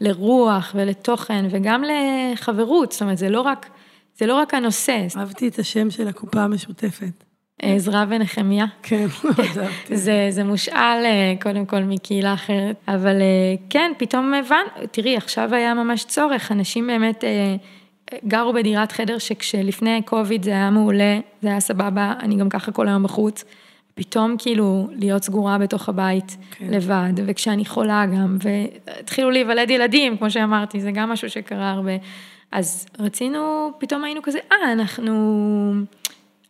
[0.00, 3.70] ולרוח ולתוכן, וגם לחברות, זאת אומרת, זה לא רק,
[4.18, 5.06] זה לא רק הנושא.
[5.16, 7.24] אהבתי את השם של הקופה המשותפת.
[7.62, 8.66] עזרא ונחמיה.
[8.82, 9.96] כן, אהבתי.
[9.96, 15.54] זה, זה מושאל אה, קודם כל מקהילה אחרת, אבל אה, כן, פתאום הבנו, תראי, עכשיו
[15.54, 17.24] היה ממש צורך, אנשים באמת...
[18.26, 22.88] גרו בדירת חדר שכשלפני קוביד זה היה מעולה, זה היה סבבה, אני גם ככה כל
[22.88, 23.44] היום בחוץ.
[23.94, 26.66] פתאום כאילו להיות סגורה בתוך הבית כן.
[26.70, 31.92] לבד, וכשאני חולה גם, והתחילו להיוולד ילדים, כמו שאמרתי, זה גם משהו שקרה הרבה.
[32.52, 35.72] אז רצינו, פתאום היינו כזה, אה, אנחנו,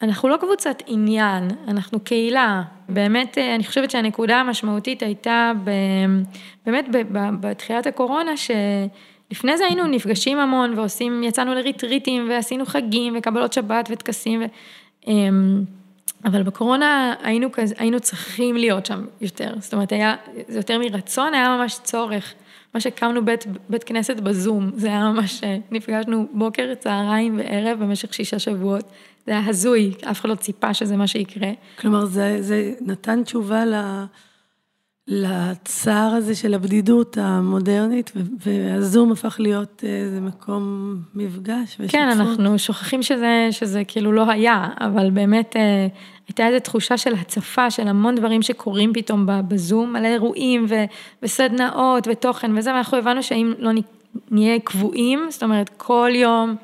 [0.02, 2.62] אנחנו לא קבוצת עניין, אנחנו קהילה.
[2.88, 5.52] באמת, אני חושבת שהנקודה המשמעותית הייתה
[6.66, 6.86] באמת
[7.40, 8.50] בתחילת הקורונה, ש...
[9.30, 14.44] לפני זה היינו נפגשים המון ועושים, יצאנו לריטריטים ועשינו חגים וקבלות שבת וטקסים, ו...
[15.06, 15.64] אמ,
[16.24, 20.16] אבל בקורונה היינו, כזה, היינו צריכים להיות שם יותר, זאת אומרת, היה,
[20.48, 22.34] זה יותר מרצון, היה ממש צורך.
[22.74, 28.38] מה שהקמנו בית, בית כנסת בזום, זה היה ממש, נפגשנו בוקר, צהריים וערב במשך שישה
[28.38, 28.84] שבועות.
[29.26, 31.50] זה היה הזוי, אף אחד לא ציפה שזה מה שיקרה.
[31.78, 33.74] כלומר, זה, זה נתן תשובה ל...
[35.10, 38.12] לצער הזה של הבדידות המודרנית,
[38.46, 41.90] והזום הפך להיות איזה מקום מפגש ושותפות.
[41.90, 45.86] כן, אנחנו שוכחים שזה, שזה כאילו לא היה, אבל באמת אה,
[46.28, 50.74] הייתה איזו תחושה של הצפה של המון דברים שקורים פתאום בזום, על אירועים ו,
[51.22, 53.70] וסדנאות ותוכן וזה, ואנחנו הבנו שאם לא
[54.30, 56.56] נהיה קבועים, זאת אומרת כל יום,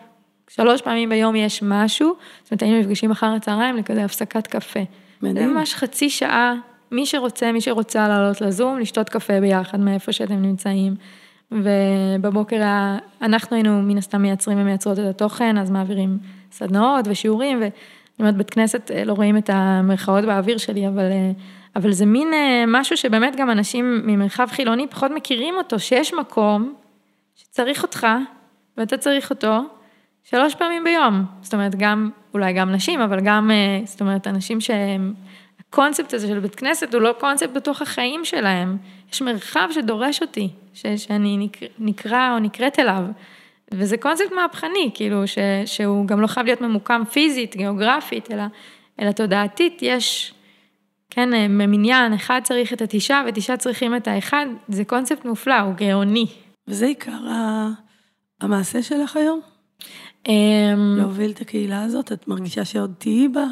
[0.49, 4.81] שלוש פעמים ביום יש משהו, זאת אומרת היינו נפגשים אחר הצהריים לכזה הפסקת קפה.
[5.23, 5.37] מדהים.
[5.49, 6.55] זה ממש חצי שעה.
[6.95, 10.95] מי שרוצה, מי שרוצה לעלות לזום, לשתות קפה ביחד מאיפה שאתם נמצאים.
[11.53, 12.63] ובבוקר
[13.23, 16.19] אנחנו היינו מן הסתם מייצרים ומייצרות את התוכן, אז מעבירים
[16.53, 17.71] סדנאות ושיעורים, ואני
[18.19, 21.31] אומרת, בית כנסת, אה, לא רואים את המרכאות באוויר שלי, אבל, אה,
[21.77, 26.75] אבל זה מין אה, משהו שבאמת גם אנשים ממרחב חילוני פחות מכירים אותו, שיש מקום
[27.35, 28.07] שצריך אותך,
[28.77, 29.61] ואתה צריך אותו,
[30.25, 31.25] שלוש פעמים ביום.
[31.43, 33.51] זאת אומרת, גם, אולי גם נשים, אבל גם,
[33.85, 35.15] זאת אומרת, אנשים שהם...
[35.75, 38.77] הקונספט הזה של בית כנסת הוא לא קונספט בתוך החיים שלהם.
[39.13, 43.03] יש מרחב שדורש אותי, ש, שאני נקרא, נקרא או נקראת אליו.
[43.73, 48.43] וזה קונספט מהפכני, כאילו, ש, שהוא גם לא חייב להיות ממוקם פיזית, גיאוגרפית, אלא,
[49.01, 50.35] אלא תודעתית, יש,
[51.11, 56.27] כן, ממניין, אחד צריך את התשעה ותשעה צריכים את האחד, זה קונספט מופלא, הוא גאוני.
[56.69, 57.21] וזה עיקר
[58.41, 59.41] המעשה שלך היום?
[60.29, 63.45] אמ, להוביל את הקהילה הזאת, את מרגישה שעוד תהיי בה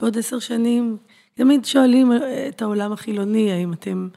[0.00, 0.96] בעוד עשר שנים?
[1.34, 2.12] תמיד שואלים
[2.48, 4.08] את העולם החילוני, האם אתם,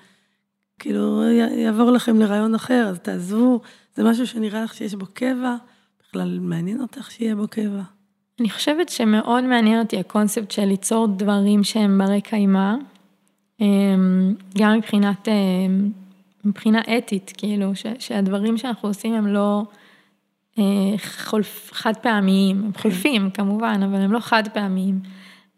[0.80, 1.23] כאילו,
[1.58, 3.62] יעבור לכם לרעיון אחר, אז תעזבו,
[3.95, 5.56] זה משהו שנראה לך שיש בו קבע,
[6.01, 7.82] בכלל מעניין אותך שיהיה בו קבע.
[8.39, 12.75] אני חושבת שמאוד מעניין אותי הקונספט של ליצור דברים שהם ברי קיימא,
[13.62, 15.89] אמ, גם מבחינת, אמ,
[16.45, 19.63] מבחינה אתית, כאילו, ש, שהדברים שאנחנו עושים הם לא
[20.60, 20.63] אה,
[21.71, 24.99] חד פעמיים, הם חולפים כמובן, אבל הם לא חד פעמיים.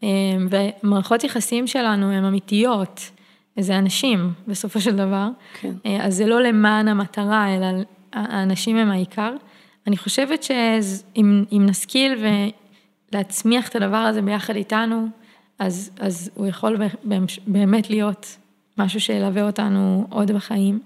[0.03, 3.11] אמ, ומערכות יחסים שלנו הן אמיתיות,
[3.59, 5.29] זה אנשים בסופו של דבר,
[5.61, 5.73] כן.
[5.85, 7.65] אה, אז זה לא למען המטרה, אלא
[8.13, 9.33] האנשים הם העיקר.
[9.87, 12.25] אני חושבת שאם נשכיל
[13.11, 15.07] ולהצמיח את הדבר הזה ביחד איתנו,
[15.59, 16.77] אז, אז הוא יכול
[17.47, 18.37] באמת להיות
[18.77, 20.79] משהו שילווה אותנו עוד בחיים.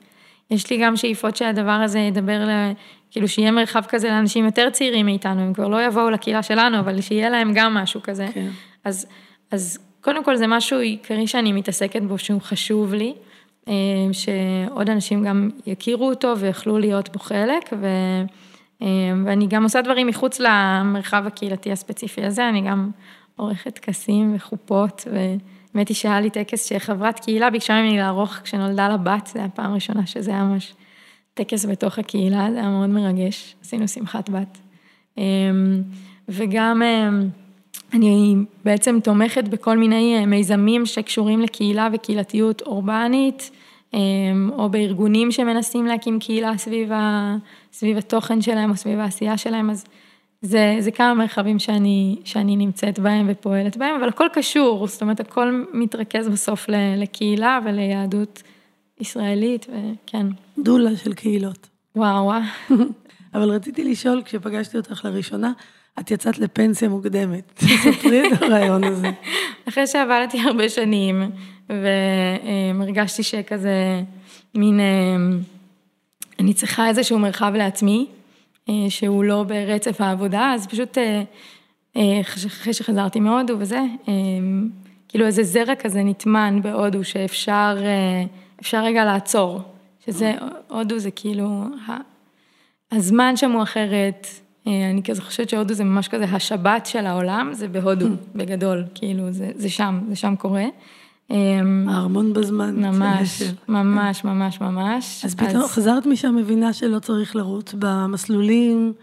[0.52, 2.72] יש לי גם שאיפות שהדבר הזה ידבר, ל...
[3.12, 7.02] כאילו שיהיה מרחב כזה לאנשים יותר צעירים מאיתנו, הם כבר לא יבואו לקהילה שלנו, אבל
[7.02, 8.28] שיהיה להם גם משהו כזה.
[8.34, 8.50] כן.
[8.86, 9.06] אז,
[9.52, 13.14] אז קודם כל זה משהו עיקרי שאני מתעסקת בו שהוא חשוב לי,
[13.68, 13.74] אה,
[14.12, 17.88] שעוד אנשים גם יכירו אותו ויוכלו להיות בו חלק, ו,
[18.82, 18.88] אה,
[19.26, 22.92] ואני גם עושה דברים מחוץ למרחב הקהילתי הספציפי הזה, אני גם
[23.36, 28.98] עורכת טקסים וחופות, ובאמת היא שהיה לי טקס שחברת קהילה ביקשה ממני לערוך כשנולדה לה
[28.98, 30.74] בת, זו הפעם הראשונה שזה היה ממש
[31.34, 34.58] טקס בתוך הקהילה, זה היה מאוד מרגש, עשינו שמחת בת.
[35.18, 35.24] אה,
[36.30, 36.82] וגם
[37.94, 43.52] אני בעצם תומכת בכל מיני אה, מיזמים שקשורים לקהילה וקהילתיות אורבנית,
[43.94, 44.00] אה,
[44.52, 47.36] או בארגונים שמנסים להקים קהילה סביב, ה,
[47.74, 49.86] סביב התוכן שלהם או סביב העשייה שלהם, אז
[50.42, 55.20] זה, זה כמה מרחבים שאני, שאני נמצאת בהם ופועלת בהם, אבל הכל קשור, זאת אומרת,
[55.20, 56.66] הכל מתרכז בסוף
[56.98, 58.44] לקהילה וליהדות
[59.00, 60.28] ישראלית, וכן.
[60.58, 61.68] דולה של קהילות.
[61.96, 62.42] וואו, וואו.
[63.34, 65.52] אבל רציתי לשאול, כשפגשתי אותך לראשונה,
[66.00, 67.52] את יצאת לפנסיה מוקדמת.
[67.56, 69.12] תספרי את הרעיון הזה.
[69.70, 71.32] אחרי שעבדתי הרבה שנים,
[71.70, 74.02] והרגשתי שכזה,
[74.56, 75.16] מין, אה,
[76.40, 78.06] אני צריכה איזשהו מרחב לעצמי,
[78.70, 80.98] אה, שהוא לא ברצף העבודה, אז פשוט
[82.22, 83.80] אחרי שחזרתי מהודו וזה,
[85.08, 87.78] כאילו איזה זרע כזה נטמן בהודו, שאפשר
[88.62, 89.62] אפשר רגע לעצור,
[90.06, 90.34] שזה,
[90.68, 91.64] הודו זה כאילו,
[92.92, 97.50] הזמן שם הוא אחרת, אה, אני כזה חושבת שהודו זה ממש כזה השבת של העולם,
[97.54, 100.66] זה בהודו, בגדול, כאילו, זה, זה שם, זה שם קורה.
[101.30, 102.76] הארמון אמ, בזמן.
[102.86, 105.26] ממש, ממש, ממש, ממש.
[105.26, 108.94] אז פתאום חזרת משם מבינה שלא צריך לרוץ במסלולים,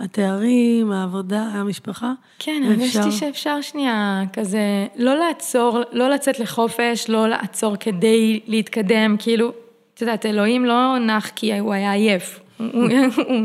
[0.00, 2.12] התארים, העבודה, המשפחה.
[2.38, 9.52] כן, הרגשתי שאפשר שנייה כזה, לא לעצור, לא לצאת לחופש, לא לעצור כדי להתקדם, כאילו,
[9.94, 12.40] את יודעת, אלוהים לא נח כי הוא היה עייף.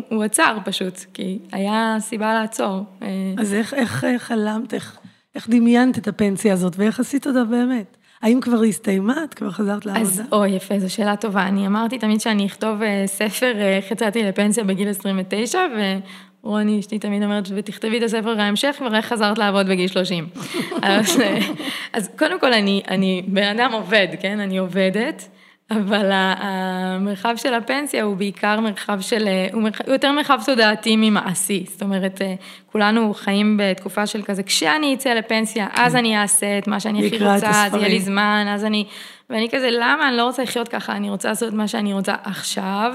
[0.09, 2.83] הוא עצר פשוט, כי היה סיבה לעצור.
[3.37, 4.97] אז איך, איך חלמת, איך,
[5.35, 7.97] איך דמיינת את הפנסיה הזאת, ואיך עשית אותה באמת?
[8.21, 9.23] האם כבר הסתיימה?
[9.23, 10.01] את כבר חזרת לעבודה?
[10.05, 11.47] אז, אוי, יפה, זו שאלה טובה.
[11.47, 15.59] אני אמרתי תמיד שאני אכתוב אה, ספר, איך אה, יצאתי לפנסיה בגיל 29,
[16.43, 20.27] ורוני אשתי תמיד אומרת, ותכתבי את הספר ההמשך, ואיך חזרת לעבוד בגיל 30.
[20.81, 21.39] אז, אה,
[21.93, 24.39] אז קודם כל, אני, אני בן אדם עובד, כן?
[24.39, 25.29] אני עובדת.
[25.71, 31.65] אבל המרחב של הפנסיה הוא בעיקר מרחב של, הוא, מרחב, הוא יותר מרחב תודעתי ממעשי,
[31.67, 32.21] זאת אומרת,
[32.71, 37.15] כולנו חיים בתקופה של כזה, כשאני אצא לפנסיה, אז אני אעשה את מה שאני הכי
[37.15, 38.85] רוצה, אז יהיה לי זמן, אז אני,
[39.29, 40.09] ואני כזה, למה?
[40.09, 42.93] אני לא רוצה לחיות ככה, אני רוצה לעשות מה שאני רוצה עכשיו,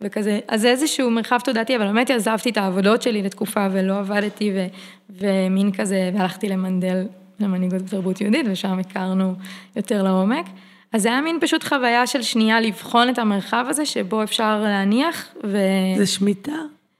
[0.00, 4.52] וכזה, אז זה איזשהו מרחב תודעתי, אבל באמת עזבתי את העבודות שלי לתקופה ולא עבדתי,
[4.54, 4.66] ו,
[5.10, 7.06] ומין כזה, והלכתי למנדל,
[7.40, 9.34] למנהיגות בתרבות יהודית, ושם הכרנו
[9.76, 10.46] יותר לעומק.
[10.92, 15.28] אז זה היה מין פשוט חוויה של שנייה לבחון את המרחב הזה, שבו אפשר להניח,
[15.44, 15.58] ו...
[15.96, 16.52] זה שמיטה?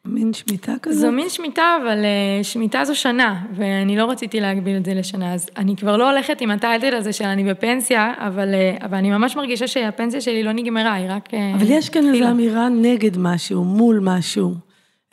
[0.04, 1.00] מין שמיטה כזאת?
[1.00, 5.34] זו מין שמיטה, אבל אה, שמיטה זו שנה, ואני לא רציתי להגביל את זה לשנה,
[5.34, 9.10] אז אני כבר לא הולכת עם הטייטל הזה של אני בפנסיה, אבל, אה, אבל אני
[9.10, 11.34] ממש מרגישה שהפנסיה שלי לא נגמרה, היא רק...
[11.34, 14.54] אה, אבל יש כאן איזו אמירה נגד משהו, מול משהו,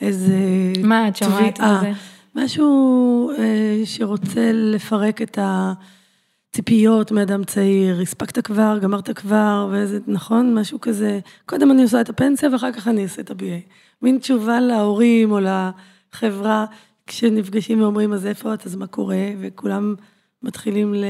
[0.00, 0.36] איזה...
[0.82, 1.92] מה את שומעת על זה?
[2.34, 3.30] משהו
[3.84, 5.72] שרוצה לפרק את ה...
[6.52, 10.54] ציפיות מאדם צעיר, הספקת כבר, גמרת כבר, ואיזה, נכון?
[10.54, 13.70] משהו כזה, קודם אני עושה את הפנסיה ואחר כך אני אעשה את ה-BA.
[14.02, 16.66] מין תשובה להורים או לחברה,
[17.06, 19.30] כשנפגשים ואומרים, אז איפה את, אז מה קורה?
[19.40, 19.94] וכולם
[20.42, 21.04] מתחילים ל...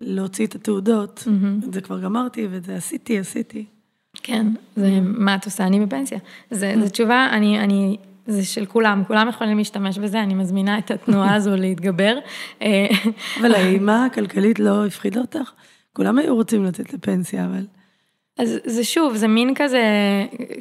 [0.00, 1.24] להוציא את התעודות.
[1.26, 1.68] Mm-hmm.
[1.68, 3.64] את זה כבר גמרתי, ואת זה עשיתי, עשיתי.
[4.22, 4.46] כן,
[4.76, 6.18] זה מה את עושה, אני בפנסיה.
[6.50, 7.96] זו תשובה, אני, אני
[8.28, 12.18] זה של כולם, כולם יכולים להשתמש בזה, אני מזמינה את התנועה הזו להתגבר.
[13.40, 15.52] אבל האימה הכלכלית לא הפחידה אותך?
[15.92, 17.66] כולם היו רוצים לצאת לפנסיה, אבל...
[18.38, 19.82] אז זה שוב, זה מין כזה,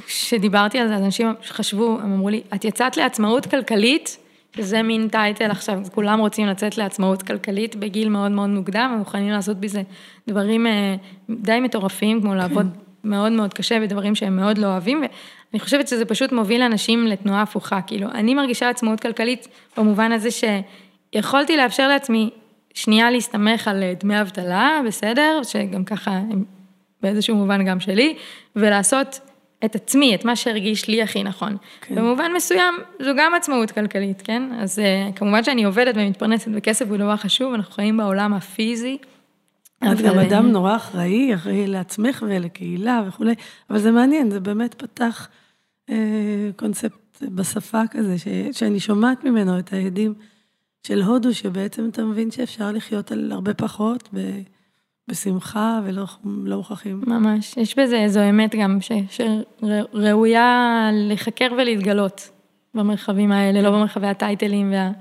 [0.05, 4.17] כשדיברתי על זה, אנשים חשבו, הם אמרו לי, את יצאת לעצמאות כלכלית,
[4.55, 9.57] שזה מין טייטל עכשיו, כולם רוצים לצאת לעצמאות כלכלית בגיל מאוד מאוד מוקדם, ומוכנים לעשות
[9.57, 9.81] בזה
[10.27, 10.95] דברים אה,
[11.29, 12.67] די מטורפים, כמו לעבוד
[13.03, 15.01] מאוד מאוד קשה בדברים שהם מאוד לא אוהבים,
[15.51, 20.29] ואני חושבת שזה פשוט מוביל אנשים לתנועה הפוכה, כאילו, אני מרגישה עצמאות כלכלית במובן הזה
[20.31, 22.29] שיכולתי לאפשר לעצמי
[22.73, 26.43] שנייה להסתמך על דמי אבטלה, בסדר, שגם ככה הם
[27.01, 28.15] באיזשהו מובן גם שלי,
[28.55, 29.19] ולעשות
[29.65, 31.57] את עצמי, את מה שהרגיש לי הכי נכון.
[31.81, 31.95] כן.
[31.95, 34.43] במובן מסוים, זו גם עצמאות כלכלית, כן?
[34.59, 38.97] אז אה, כמובן שאני עובדת ומתפרנסת בכסף הוא דבר חשוב, אנחנו חיים בעולם הפיזי.
[39.83, 43.33] את גם אדם נורא אחראי, אחראי לעצמך ולקהילה וכולי,
[43.69, 45.27] אבל זה מעניין, זה באמת פתח
[45.89, 50.13] אה, קונספט בשפה כזה, ש, שאני שומעת ממנו את העדים
[50.87, 54.41] של הודו, שבעצם אתה מבין שאפשר לחיות על הרבה פחות, ב,
[55.07, 56.05] בשמחה ולא
[56.43, 57.03] לא מוכרחים.
[57.07, 62.29] ממש, יש בזה איזו אמת גם, ש, שראויה לחקר ולהתגלות
[62.73, 64.91] במרחבים האלה, לא במרחבי הטייטלים וה...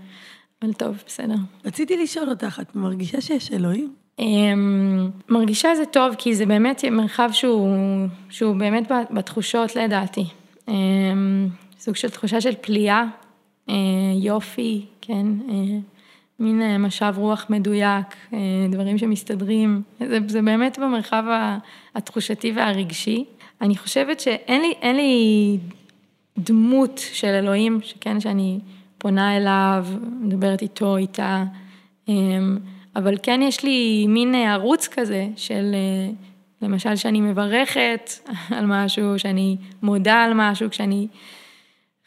[0.63, 1.35] אבל טוב, בסדר.
[1.65, 4.06] רציתי לשאול אותך, את מרגישה שיש אלוהים?
[4.19, 7.77] אמ, מרגישה זה טוב, כי זה באמת מרחב שהוא,
[8.31, 10.25] שהוא באמת בתחושות לדעתי.
[10.69, 11.49] אמ,
[11.79, 13.05] סוג של תחושה של פליאה,
[13.69, 13.75] אה,
[14.23, 15.79] יופי, כן, אה,
[16.41, 18.07] מין אה, משב רוח מדויק,
[18.71, 21.25] דברים שמסתדרים, זה, זה באמת במרחב
[21.95, 23.25] התחושתי והרגשי.
[23.61, 25.59] אני חושבת שאין לי, לי
[26.39, 28.59] דמות של אלוהים, שכן, שאני
[28.99, 29.87] פונה אליו,
[30.21, 31.45] מדברת איתו, איתה.
[32.97, 36.13] אבל כן יש לי מין ערוץ כזה של, אה,
[36.63, 38.11] למשל, שאני מברכת
[38.57, 41.09] על משהו, שאני מודה על משהו, כשאני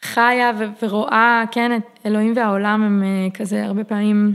[0.02, 0.50] חיה
[0.82, 4.34] ורואה, כן, את אלוהים והעולם הם אה, כזה הרבה פעמים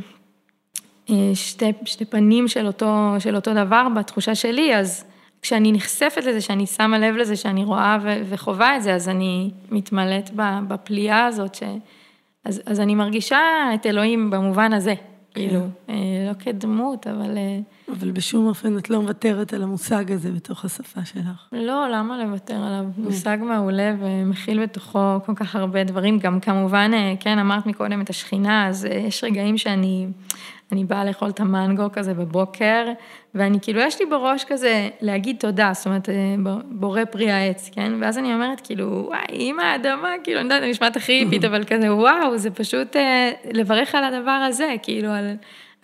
[1.10, 5.06] אה, שתי, שתי פנים של אותו, של אותו דבר בתחושה שלי, אז
[5.42, 7.98] כשאני נחשפת לזה, שאני שמה לב לזה, שאני רואה
[8.30, 10.30] וחווה את זה, אז אני מתמלאת
[10.68, 11.64] בפליאה הזאת, ש...
[12.46, 13.40] אז, אז אני מרגישה
[13.74, 14.94] את אלוהים במובן הזה,
[15.36, 15.96] כאילו, אה,
[16.30, 17.38] לא כדמות, אבל...
[17.38, 17.60] אה,
[17.98, 21.48] אבל בשום אופן את לא מוותרת על המושג הזה בתוך השפה שלך.
[21.52, 22.86] לא, למה לוותר עליו?
[22.98, 26.20] מושג מעולה ומכיל בתוכו כל כך הרבה דברים.
[26.20, 30.08] גם כמובן, אה, כן, אמרת מקודם את השכינה, אז יש רגעים שאני
[30.72, 32.86] אני באה לאכול את המנגו כזה בבוקר,
[33.36, 37.94] ואני כאילו, יש לי בראש כזה להגיד תודה, זאת אומרת, אה, בורא פרי העץ, כן?
[38.02, 41.64] ואז אני אומרת, כאילו, וואי, אימא האדמה, כאילו, אני יודעת, זה נשמעת הכי היפית, אבל
[41.64, 42.96] כזה, וואו, זה פשוט
[43.54, 45.36] לברך על הדבר הזה, כאילו, על...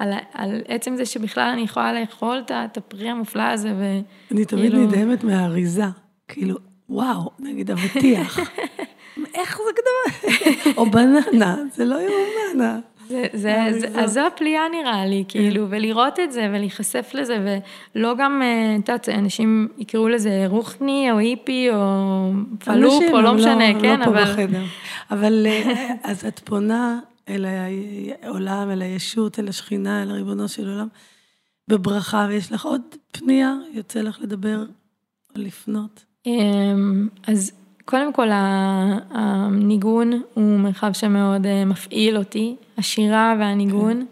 [0.02, 4.04] על, על עצם זה שבכלל אני יכולה לאכול את הפרי המופלא הזה, וכאילו...
[4.32, 5.84] אני תמיד נדהמת מהאריזה,
[6.28, 6.56] כאילו,
[6.90, 8.40] וואו, נגיד אבטיח.
[9.36, 10.72] איך זה כדבר?
[10.78, 12.80] או בננה, זה לא יאומן.
[13.12, 15.40] זה, זה, זה, אז זו הפליאה נראה לי, כן.
[15.40, 17.60] כאילו, ולראות את זה ולהיחשף לזה,
[17.96, 23.34] ולא גם, אה, את יודעת, אנשים יקראו לזה רוחני או היפי או פלופ או לא
[23.34, 24.20] משנה, לא, כן, לא אבל...
[24.20, 24.64] לא פה בחדר.
[25.12, 27.46] אבל אה, אז את פונה אל
[28.22, 30.88] העולם, אל הישות, אל השכינה, אל הריבונו של עולם,
[31.68, 33.56] בברכה, ויש לך עוד פנייה?
[33.74, 34.66] יוצא לך לדבר או
[35.36, 36.06] לפנות?
[36.26, 37.52] אמ, אז
[37.92, 38.28] קודם כל,
[39.12, 44.00] הניגון הוא מרחב שמאוד אה, מפעיל אותי, השירה והניגון.
[44.00, 44.06] כן.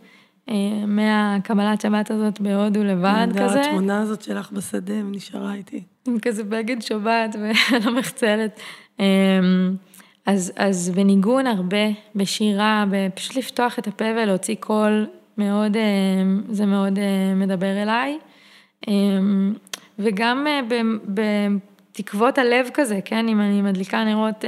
[0.88, 3.62] מהקבלת שבת הזאת בהודו לבד כזה.
[3.62, 5.84] התמונה הזאת שלך בשדה נשארה איתי.
[6.08, 8.60] עם כזה בגד שבת ועל המחצלת.
[9.00, 9.06] אמ,
[10.26, 15.06] אז, אז בניגון הרבה, בשירה, פשוט לפתוח את הפה ולהוציא קול,
[15.38, 15.82] מאוד, אה,
[16.50, 18.20] זה מאוד אה, מדבר אליי.
[18.88, 18.94] אה,
[20.00, 20.48] וגם
[21.99, 24.45] בתקוות הלב כזה, כן, אם אני מדליקה נרות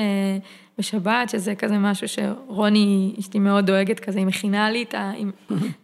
[0.81, 4.85] בשבת, שזה כזה משהו שרוני, אשתי מאוד דואגת כזה, היא מכינה לי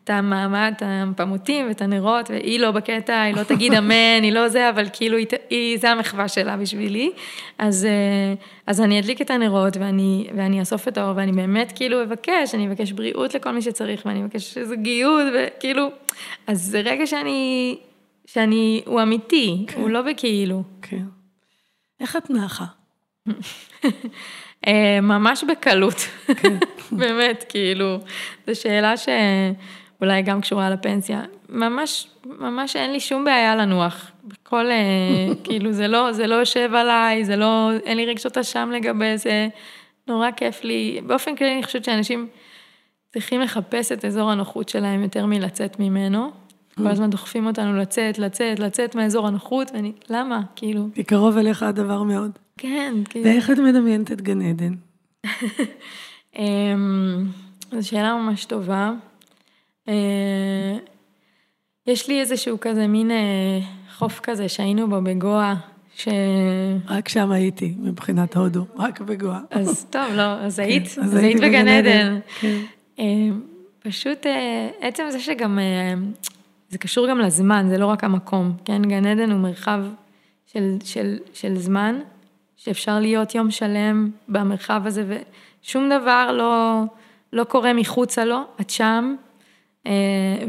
[0.04, 4.48] את המעמד, את הפמוטים ואת הנרות, והיא לא בקטע, היא לא תגיד אמן, היא לא
[4.48, 7.12] זה, אבל כאילו, היא, היא, זה המחווה שלה בשבילי.
[7.58, 8.34] אז, אה,
[8.68, 12.68] אז אני אדליק את הנרות ואני, ואני אאסוף את האור, ואני באמת כאילו אבקש, אני
[12.68, 15.88] אבקש בריאות לכל מי שצריך, ואני אבקש זוגיות, וכאילו,
[16.48, 17.76] אז זה רגע שאני,
[18.26, 19.82] שאני, הוא אמיתי, כן.
[19.82, 20.64] הוא לא בכאילו.
[20.82, 21.17] כן.
[22.00, 22.66] איך את נחה?
[24.68, 25.96] אה, ממש בקלות.
[27.00, 28.00] באמת, כאילו,
[28.48, 31.22] זו שאלה שאולי גם קשורה לפנסיה.
[31.50, 34.12] ממש, ממש אין לי שום בעיה לנוח.
[34.24, 38.72] בכל, אה, כאילו, זה לא, זה לא יושב עליי, זה לא, אין לי רגשות אשם
[38.74, 39.48] לגבי זה,
[40.08, 41.02] נורא כיף לי.
[41.06, 42.28] באופן כללי, אני חושבת שאנשים
[43.14, 46.32] צריכים לחפש את אזור הנוחות שלהם יותר מלצאת ממנו.
[46.78, 50.42] כל הזמן דוחפים אותנו לצאת, לצאת, לצאת מאזור הנוחות, ואני, למה?
[50.56, 50.88] כאילו...
[50.96, 52.32] כי קרוב אליך הדבר מאוד.
[52.58, 53.26] כן, כאילו.
[53.26, 54.74] ואיך את מדמיינת את גן עדן?
[56.38, 57.26] אמ,
[57.72, 58.92] זו שאלה ממש טובה.
[59.88, 60.78] אה,
[61.88, 63.60] יש לי איזשהו כזה מין אה,
[63.98, 65.56] חוף כזה שהיינו בו בגואה,
[65.96, 66.08] ש...
[66.88, 69.40] רק שם הייתי, מבחינת הודו, רק בגואה.
[69.52, 72.20] אז טוב, לא, אז כן, היית, אז היית בגן עדן.
[72.40, 72.58] כן.
[73.00, 73.30] אה,
[73.80, 74.26] פשוט
[74.82, 75.60] עצם זה שגם,
[76.70, 78.82] זה קשור גם לזמן, זה לא רק המקום, כן?
[78.82, 79.80] גן עדן הוא מרחב
[80.46, 82.00] של, של, של זמן,
[82.56, 85.06] שאפשר להיות יום שלם במרחב הזה,
[85.64, 86.84] ושום דבר לא,
[87.34, 89.16] לא קורה מחוצה לו, את שם,
[89.88, 89.92] אה,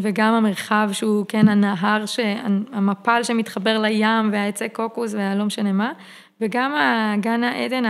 [0.02, 2.04] וגם המרחב שהוא כן הנהר,
[2.72, 5.92] המפל שמתחבר לים והעצי קוקוס והלא משנה מה,
[6.40, 7.84] וגם הגן העדן,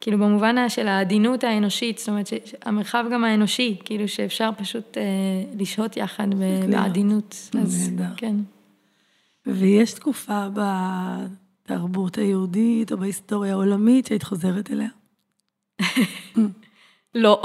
[0.00, 2.28] כאילו במובן של העדינות האנושית, זאת אומרת
[2.62, 5.02] המרחב גם האנושי, כאילו שאפשר פשוט אה,
[5.58, 6.28] לשהות יחד
[6.70, 7.50] בעדינות.
[7.62, 8.36] אז כן.
[9.46, 10.46] ויש תקופה.
[11.70, 14.88] בתרבות היהודית או בהיסטוריה העולמית שהיית חוזרת אליה?
[17.14, 17.42] לא.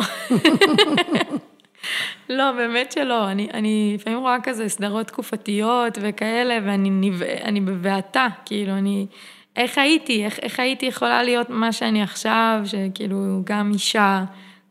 [2.30, 3.32] לא, באמת שלא.
[3.32, 7.12] אני, אני לפעמים רואה כזה סדרות תקופתיות וכאלה, ואני
[7.44, 9.08] אני בבעתה, כאילו, אני...
[9.56, 10.26] איך הייתי?
[10.26, 14.24] איך, איך הייתי יכולה להיות מה שאני עכשיו, שכאילו, גם אישה,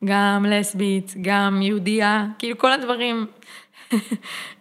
[0.04, 3.26] גם לסבית, גם יהודייה, כאילו, כל הדברים,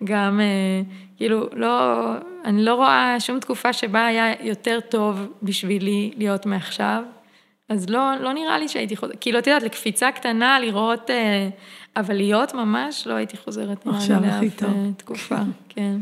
[0.03, 0.39] גם...
[0.39, 0.81] אה,
[1.17, 2.03] כאילו, לא,
[2.45, 7.03] אני לא רואה שום תקופה שבה היה יותר טוב בשבילי להיות מעכשיו.
[7.69, 11.49] אז לא, לא נראה לי שהייתי חוזרת, כאילו, את יודעת, לקפיצה קטנה, לראות, אה,
[11.95, 14.69] אבל להיות ממש, לא הייתי חוזרת עכשיו הכי טוב.
[14.69, 15.36] אה, תקופה,
[15.69, 15.97] כן.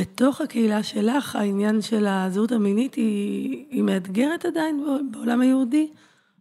[0.00, 5.88] ובתוך הקהילה שלך, העניין של הזהות המינית היא, היא מאתגרת עדיין בעולם היהודי,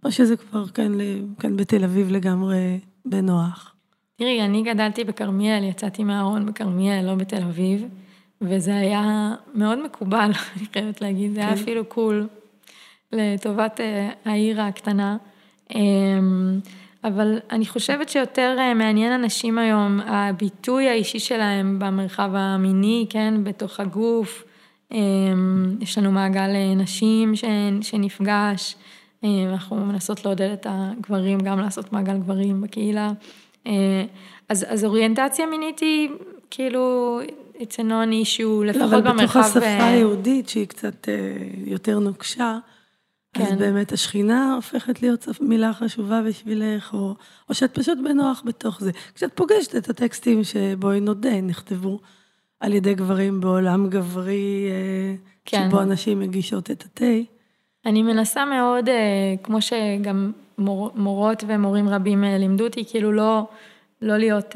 [0.03, 0.97] או שזה כבר כאן,
[1.39, 3.75] כאן בתל אביב לגמרי בנוח?
[4.15, 7.85] תראי, אני גדלתי בכרמיאל, יצאתי מהארון בכרמיאל, לא בתל אביב,
[8.41, 11.61] וזה היה מאוד מקובל, אני חייבת להגיד, זה היה כן.
[11.61, 12.27] אפילו קול
[13.11, 15.17] לטובת אה, העיר הקטנה.
[17.03, 23.79] אבל אני חושבת שיותר אה, מעניין אנשים היום, הביטוי האישי שלהם במרחב המיני, כן, בתוך
[23.79, 24.43] הגוף.
[24.91, 27.33] אמ, יש לנו מעגל אה, נשים
[27.81, 28.75] שנפגש,
[29.23, 33.11] אנחנו מנסות לעודד את הגברים גם לעשות מעגל גברים בקהילה.
[34.49, 36.09] אז, אז אוריינטציה מינית היא
[36.51, 37.19] כאילו,
[37.55, 39.39] it's a non-issue, לפחות אבל במרחב...
[39.39, 41.07] בתוך השפה היהודית, שהיא קצת
[41.65, 42.57] יותר נוקשה,
[43.33, 43.43] כן.
[43.43, 47.15] אז באמת השכינה הופכת להיות מילה חשובה בשבילך, או,
[47.49, 48.91] או שאת פשוט בנוח בתוך זה.
[49.15, 51.99] כשאת פוגשת את הטקסטים שבואי נודה, נכתבו
[52.59, 55.15] על ידי גברים בעולם גברי, אה,
[55.45, 55.67] כן.
[55.69, 57.05] שבו הנשים מגישות את התה.
[57.85, 63.47] אני מנסה מאוד, אה, כמו שגם מור, מורות ומורים רבים אה, לימדו אותי, כאילו לא,
[64.01, 64.55] לא להיות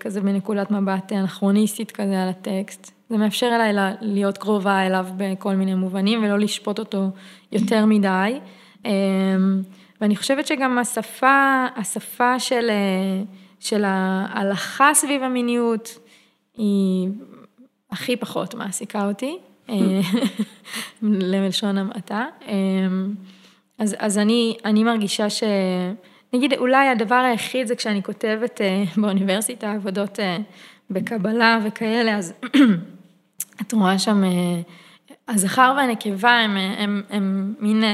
[0.00, 2.92] כזה בנקודת מבט אנכרוניסטית כזה על הטקסט.
[3.08, 7.08] זה מאפשר אליי להיות קרובה אליו בכל מיני מובנים ולא לשפוט אותו
[7.52, 8.40] יותר מדי.
[8.84, 9.62] אמ,
[10.00, 12.70] ואני חושבת שגם השפה, השפה של,
[13.60, 15.98] של ההלכה סביב המיניות
[16.56, 17.08] היא
[17.90, 19.38] הכי פחות מעסיקה אותי,
[21.02, 22.26] למלשון המעטה.
[22.48, 23.14] אמ,
[23.78, 25.42] אז, אז אני, אני מרגישה ש...
[26.32, 30.36] נגיד, אולי הדבר היחיד זה כשאני כותבת אה, באוניברסיטה עבודות אה,
[30.90, 32.32] בקבלה וכאלה, אז
[33.60, 34.60] את רואה שם, אה,
[35.28, 37.84] הזכר והנקבה הם, הם, הם מין,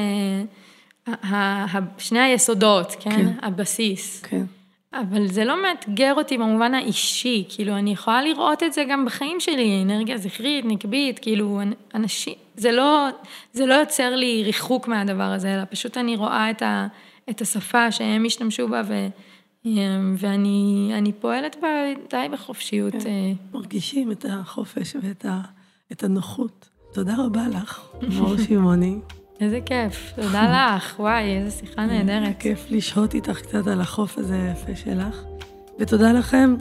[1.98, 3.10] שני היסודות, כן?
[3.10, 3.32] כן.
[3.42, 4.22] הבסיס.
[4.22, 4.44] כן.
[5.00, 9.40] אבל זה לא מאתגר אותי במובן האישי, כאילו, אני יכולה לראות את זה גם בחיים
[9.40, 11.60] שלי, אנרגיה זכרית, נקבית, כאילו,
[11.94, 13.08] אנשים, זה לא,
[13.52, 16.86] זה לא יוצר לי ריחוק מהדבר הזה, אלא פשוט אני רואה את, ה,
[17.30, 19.06] את השפה שהם השתמשו בה, ו,
[20.18, 21.68] ואני פועלת בה
[22.10, 22.92] די בחופשיות.
[22.92, 23.32] כן.
[23.54, 25.40] מרגישים את החופש ואת ה...
[25.92, 26.68] את הנוחות.
[26.92, 28.98] תודה רבה לך, מור שמעוני.
[29.40, 32.38] איזה כיף, תודה לך, וואי, איזה שיחה נהדרת.
[32.38, 35.22] כיף לשהות איתך קצת על החוף הזה היפה שלך.
[35.78, 36.54] ותודה לכם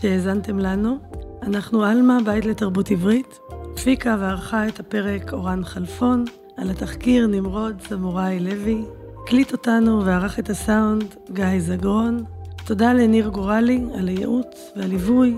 [0.00, 0.98] שהאזנתם לנו.
[1.42, 3.38] אנחנו עלמה, בית לתרבות עברית.
[3.74, 6.24] הפיקה וערכה את הפרק אורן חלפון,
[6.56, 8.82] על התחקיר נמרוד סמוראי לוי.
[9.22, 12.24] הקליט אותנו וערך את הסאונד גיא זגרון.
[12.64, 15.36] תודה לניר גורלי על הייעוץ והליווי.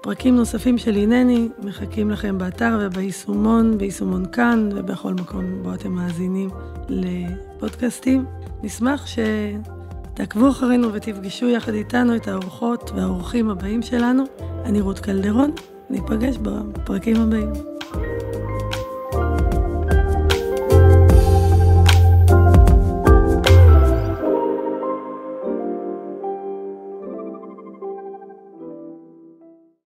[0.00, 6.50] פרקים נוספים של הנני מחכים לכם באתר וביישומון, ביישומון כאן ובכל מקום בו אתם מאזינים
[6.88, 8.24] לפודקאסטים.
[8.62, 14.24] נשמח שתעקבו אחרינו ותפגשו יחד איתנו את האורחות והאורחים הבאים שלנו.
[14.64, 15.50] אני רות קלדרון,
[15.90, 17.52] ניפגש בפרקים הבאים.